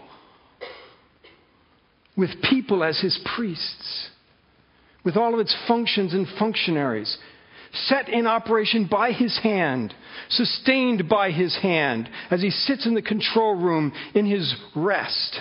with 2.16 2.30
people 2.48 2.82
as 2.82 3.00
his 3.00 3.18
priests, 3.36 4.08
with 5.04 5.16
all 5.16 5.34
of 5.34 5.40
its 5.40 5.54
functions 5.68 6.14
and 6.14 6.26
functionaries, 6.38 7.18
set 7.72 8.08
in 8.08 8.26
operation 8.26 8.88
by 8.90 9.12
his 9.12 9.38
hand, 9.42 9.92
sustained 10.30 11.08
by 11.08 11.30
his 11.30 11.56
hand, 11.60 12.08
as 12.30 12.40
he 12.40 12.50
sits 12.50 12.86
in 12.86 12.94
the 12.94 13.02
control 13.02 13.54
room 13.54 13.92
in 14.14 14.24
his 14.24 14.54
rest, 14.74 15.40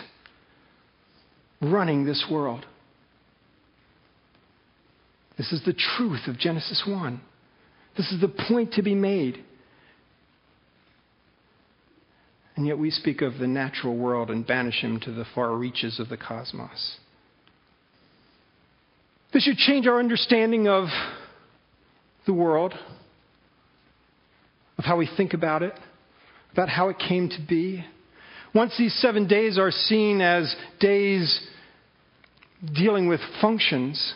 running 1.61 2.05
this 2.05 2.25
world. 2.29 2.65
This 5.37 5.51
is 5.51 5.63
the 5.65 5.73
truth 5.73 6.27
of 6.27 6.37
Genesis 6.37 6.83
1. 6.85 7.21
This 7.97 8.11
is 8.11 8.19
the 8.21 8.27
point 8.27 8.73
to 8.73 8.81
be 8.81 8.95
made. 8.95 9.43
And 12.55 12.65
yet 12.65 12.77
we 12.77 12.89
speak 12.89 13.21
of 13.21 13.37
the 13.37 13.47
natural 13.47 13.95
world 13.97 14.29
and 14.29 14.47
banish 14.47 14.81
him 14.81 14.99
to 15.01 15.11
the 15.11 15.25
far 15.35 15.55
reaches 15.55 15.99
of 15.99 16.09
the 16.09 16.17
cosmos. 16.17 16.97
This 19.33 19.43
should 19.43 19.57
change 19.57 19.87
our 19.87 19.99
understanding 19.99 20.67
of 20.67 20.87
the 22.25 22.33
world, 22.33 22.73
of 24.77 24.85
how 24.85 24.95
we 24.95 25.09
think 25.17 25.33
about 25.33 25.61
it, 25.61 25.73
about 26.53 26.69
how 26.69 26.87
it 26.87 26.97
came 26.97 27.27
to 27.29 27.45
be. 27.47 27.83
Once 28.53 28.73
these 28.77 28.93
seven 29.01 29.27
days 29.27 29.57
are 29.57 29.71
seen 29.71 30.21
as 30.21 30.55
days 30.79 31.45
dealing 32.73 33.09
with 33.09 33.19
functions, 33.41 34.13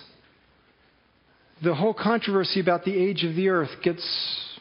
the 1.61 1.75
whole 1.75 1.93
controversy 1.93 2.61
about 2.61 2.85
the 2.85 2.97
age 2.97 3.25
of 3.25 3.35
the 3.35 3.49
earth 3.49 3.81
gets 3.83 4.55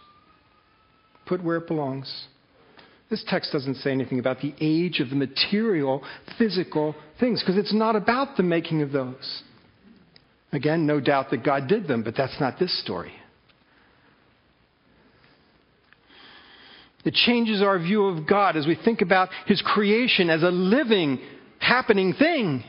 put 1.26 1.42
where 1.44 1.58
it 1.58 1.68
belongs. 1.68 2.26
This 3.10 3.24
text 3.26 3.52
doesn't 3.52 3.76
say 3.76 3.90
anything 3.90 4.18
about 4.18 4.40
the 4.40 4.54
age 4.60 5.00
of 5.00 5.08
the 5.08 5.16
material, 5.16 6.02
physical 6.36 6.94
things, 7.18 7.42
because 7.42 7.56
it's 7.56 7.72
not 7.72 7.96
about 7.96 8.36
the 8.36 8.42
making 8.42 8.82
of 8.82 8.92
those. 8.92 9.42
Again, 10.52 10.86
no 10.86 11.00
doubt 11.00 11.30
that 11.30 11.42
God 11.44 11.68
did 11.68 11.88
them, 11.88 12.02
but 12.02 12.14
that's 12.16 12.38
not 12.38 12.58
this 12.58 12.78
story. 12.82 13.12
It 17.04 17.14
changes 17.14 17.62
our 17.62 17.78
view 17.78 18.06
of 18.06 18.26
God 18.26 18.56
as 18.56 18.66
we 18.66 18.74
think 18.76 19.00
about 19.00 19.30
His 19.46 19.62
creation 19.62 20.28
as 20.28 20.42
a 20.42 20.50
living, 20.50 21.18
happening 21.60 22.12
thing. 22.12 22.62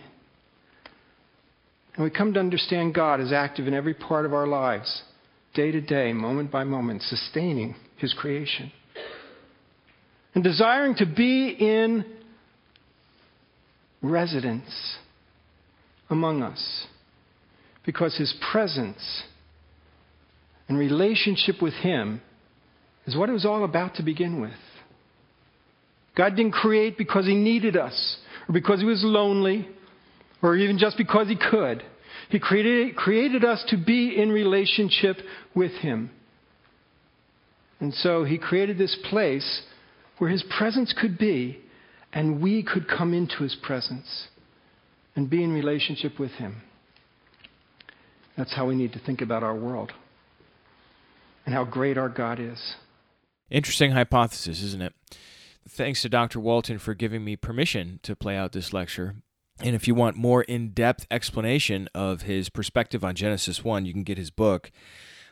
And 1.96 2.04
we 2.04 2.10
come 2.10 2.34
to 2.34 2.40
understand 2.40 2.94
God 2.94 3.20
as 3.20 3.34
active 3.34 3.68
in 3.68 3.74
every 3.74 3.94
part 3.94 4.26
of 4.26 4.34
our 4.34 4.48
lives, 4.48 5.04
day 5.54 5.72
to 5.72 5.82
day, 5.82 6.14
moment 6.14 6.50
by 6.52 6.64
moment, 6.64 7.02
sustaining 7.02 7.76
His 7.98 8.14
creation 8.14 8.72
and 10.34 10.44
desiring 10.44 10.96
to 10.96 11.06
be 11.06 11.50
in 11.50 12.06
residence 14.02 14.98
among 16.10 16.42
us 16.42 16.88
because 17.86 18.18
his 18.18 18.34
presence 18.52 19.24
and 20.68 20.78
relationship 20.78 21.62
with 21.62 21.74
him 21.74 22.22
is 23.06 23.16
what 23.16 23.30
it 23.30 23.34
was 23.34 23.46
all 23.46 23.64
about 23.64 23.96
to 23.96 24.04
begin 24.04 24.40
with. 24.40 24.52
God 26.16 26.36
didn't 26.36 26.52
create 26.52 26.98
because 26.98 27.26
he 27.26 27.36
needed 27.36 27.76
us 27.76 28.18
or 28.48 28.54
because 28.54 28.80
he 28.80 28.86
was 28.86 29.02
lonely 29.04 29.68
or 30.42 30.56
even 30.56 30.78
just 30.78 30.98
because 30.98 31.28
he 31.28 31.36
could. 31.36 31.84
He 32.30 32.40
created, 32.40 32.96
created 32.96 33.44
us 33.44 33.64
to 33.70 33.78
be 33.78 34.16
in 34.16 34.30
relationship 34.30 35.18
with 35.56 35.72
him. 35.72 36.12
And 37.80 37.94
so 37.94 38.24
he 38.24 38.38
created 38.38 38.78
this 38.78 38.96
place 39.10 39.64
where 40.20 40.30
his 40.30 40.44
presence 40.44 40.94
could 40.94 41.18
be, 41.18 41.60
and 42.14 42.42
we 42.42 42.62
could 42.62 42.88
come 42.88 43.14
into 43.14 43.44
his 43.44 43.56
presence 43.56 44.28
and 45.16 45.30
be 45.30 45.44
in 45.44 45.52
relationship 45.52 46.20
with 46.20 46.32
him. 46.34 46.62
That's 48.38 48.54
how 48.54 48.68
we 48.68 48.76
need 48.76 48.94
to 48.94 49.00
think 49.00 49.22
about 49.22 49.44
our 49.44 49.56
world 49.56 49.92
and 51.46 51.56
how 51.56 51.64
great 51.66 51.98
our 51.98 52.10
God 52.10 52.40
is. 52.40 52.76
Interesting 53.50 53.92
hypothesis, 53.92 54.62
isn't 54.62 54.82
it? 54.82 54.94
Thanks 55.68 56.02
to 56.04 56.10
Dr. 56.10 56.40
Walton 56.40 56.80
for 56.80 56.94
giving 56.94 57.24
me 57.24 57.36
permission 57.36 58.00
to 58.04 58.16
play 58.16 58.36
out 58.36 58.52
this 58.52 58.72
lecture. 58.74 59.16
And 59.62 59.76
if 59.76 59.88
you 59.88 59.96
want 59.96 60.16
more 60.16 60.44
in 60.44 60.70
depth 60.70 61.06
explanation 61.12 61.90
of 61.94 62.22
his 62.24 62.50
perspective 62.50 63.04
on 63.04 63.16
Genesis 63.16 63.64
1, 63.64 63.86
you 63.86 63.94
can 63.94 64.04
get 64.04 64.18
his 64.18 64.32
book, 64.32 64.72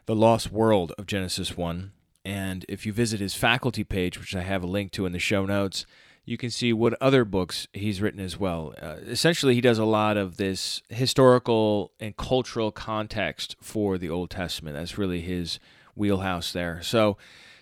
The 0.06 0.16
Lost 0.16 0.52
World 0.52 0.92
of 0.98 1.06
Genesis 1.06 1.56
1. 1.56 1.92
And 2.28 2.66
if 2.68 2.86
you 2.86 2.92
visit 2.92 3.22
his 3.22 3.36
faculty 3.36 3.86
page, 3.86 4.20
which 4.20 4.36
I 4.36 4.42
have 4.42 4.62
a 4.62 4.68
link 4.68 4.92
to 4.92 5.06
in 5.06 5.14
the 5.14 5.18
show 5.18 5.46
notes, 5.46 5.86
you 6.26 6.38
can 6.38 6.50
see 6.50 6.74
what 6.74 7.02
other 7.02 7.24
books 7.24 7.70
he's 7.72 8.02
written 8.02 8.20
as 8.20 8.38
well. 8.38 8.74
Uh, 8.82 8.98
essentially, 9.08 9.56
he 9.56 9.62
does 9.62 9.80
a 9.80 9.86
lot 9.86 10.18
of 10.18 10.36
this 10.36 10.82
historical 10.90 11.94
and 12.02 12.18
cultural 12.18 12.70
context 12.70 13.56
for 13.62 13.98
the 13.98 14.10
Old 14.10 14.30
Testament. 14.30 14.76
That's 14.76 14.98
really 14.98 15.22
his 15.22 15.58
wheelhouse 15.96 16.52
there. 16.52 16.82
So 16.82 17.16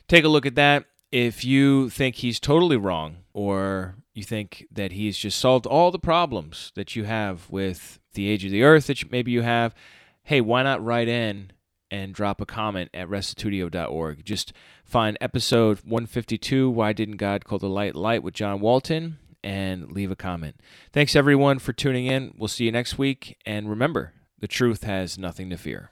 take 0.07 0.23
a 0.23 0.29
look 0.29 0.47
at 0.47 0.55
that. 0.55 0.85
If 1.11 1.45
you 1.45 1.91
think 1.91 2.15
he's 2.15 2.39
totally 2.39 2.75
wrong, 2.75 3.17
or 3.33 3.97
you 4.15 4.23
think 4.23 4.65
that 4.71 4.93
he's 4.93 5.15
just 5.15 5.37
solved 5.37 5.67
all 5.67 5.91
the 5.91 5.99
problems 5.99 6.71
that 6.73 6.95
you 6.95 7.03
have 7.03 7.47
with 7.51 7.99
the 8.15 8.27
age 8.27 8.43
of 8.43 8.49
the 8.49 8.63
earth 8.63 8.87
that 8.87 9.11
maybe 9.11 9.31
you 9.31 9.43
have, 9.43 9.75
hey, 10.23 10.41
why 10.41 10.63
not 10.63 10.83
write 10.83 11.07
in 11.07 11.51
and 11.95 12.13
drop 12.13 12.41
a 12.41 12.45
comment 12.45 12.89
at 12.93 13.07
restitutio.org. 13.07 14.25
Just 14.25 14.51
find 14.83 15.17
episode 15.21 15.79
152, 15.85 16.69
Why 16.69 16.91
Didn't 16.91 17.15
God 17.15 17.45
Call 17.45 17.57
the 17.57 17.69
Light 17.69 17.95
Light 17.95 18.21
with 18.21 18.33
John 18.33 18.59
Walton, 18.59 19.17
and 19.41 19.89
leave 19.91 20.11
a 20.11 20.15
comment. 20.15 20.57
Thanks 20.91 21.15
everyone 21.15 21.59
for 21.59 21.71
tuning 21.71 22.05
in. 22.05 22.33
We'll 22.37 22.49
see 22.49 22.65
you 22.65 22.71
next 22.73 22.97
week. 22.97 23.37
And 23.45 23.69
remember, 23.69 24.11
the 24.39 24.47
truth 24.47 24.83
has 24.83 25.17
nothing 25.17 25.49
to 25.51 25.57
fear. 25.57 25.91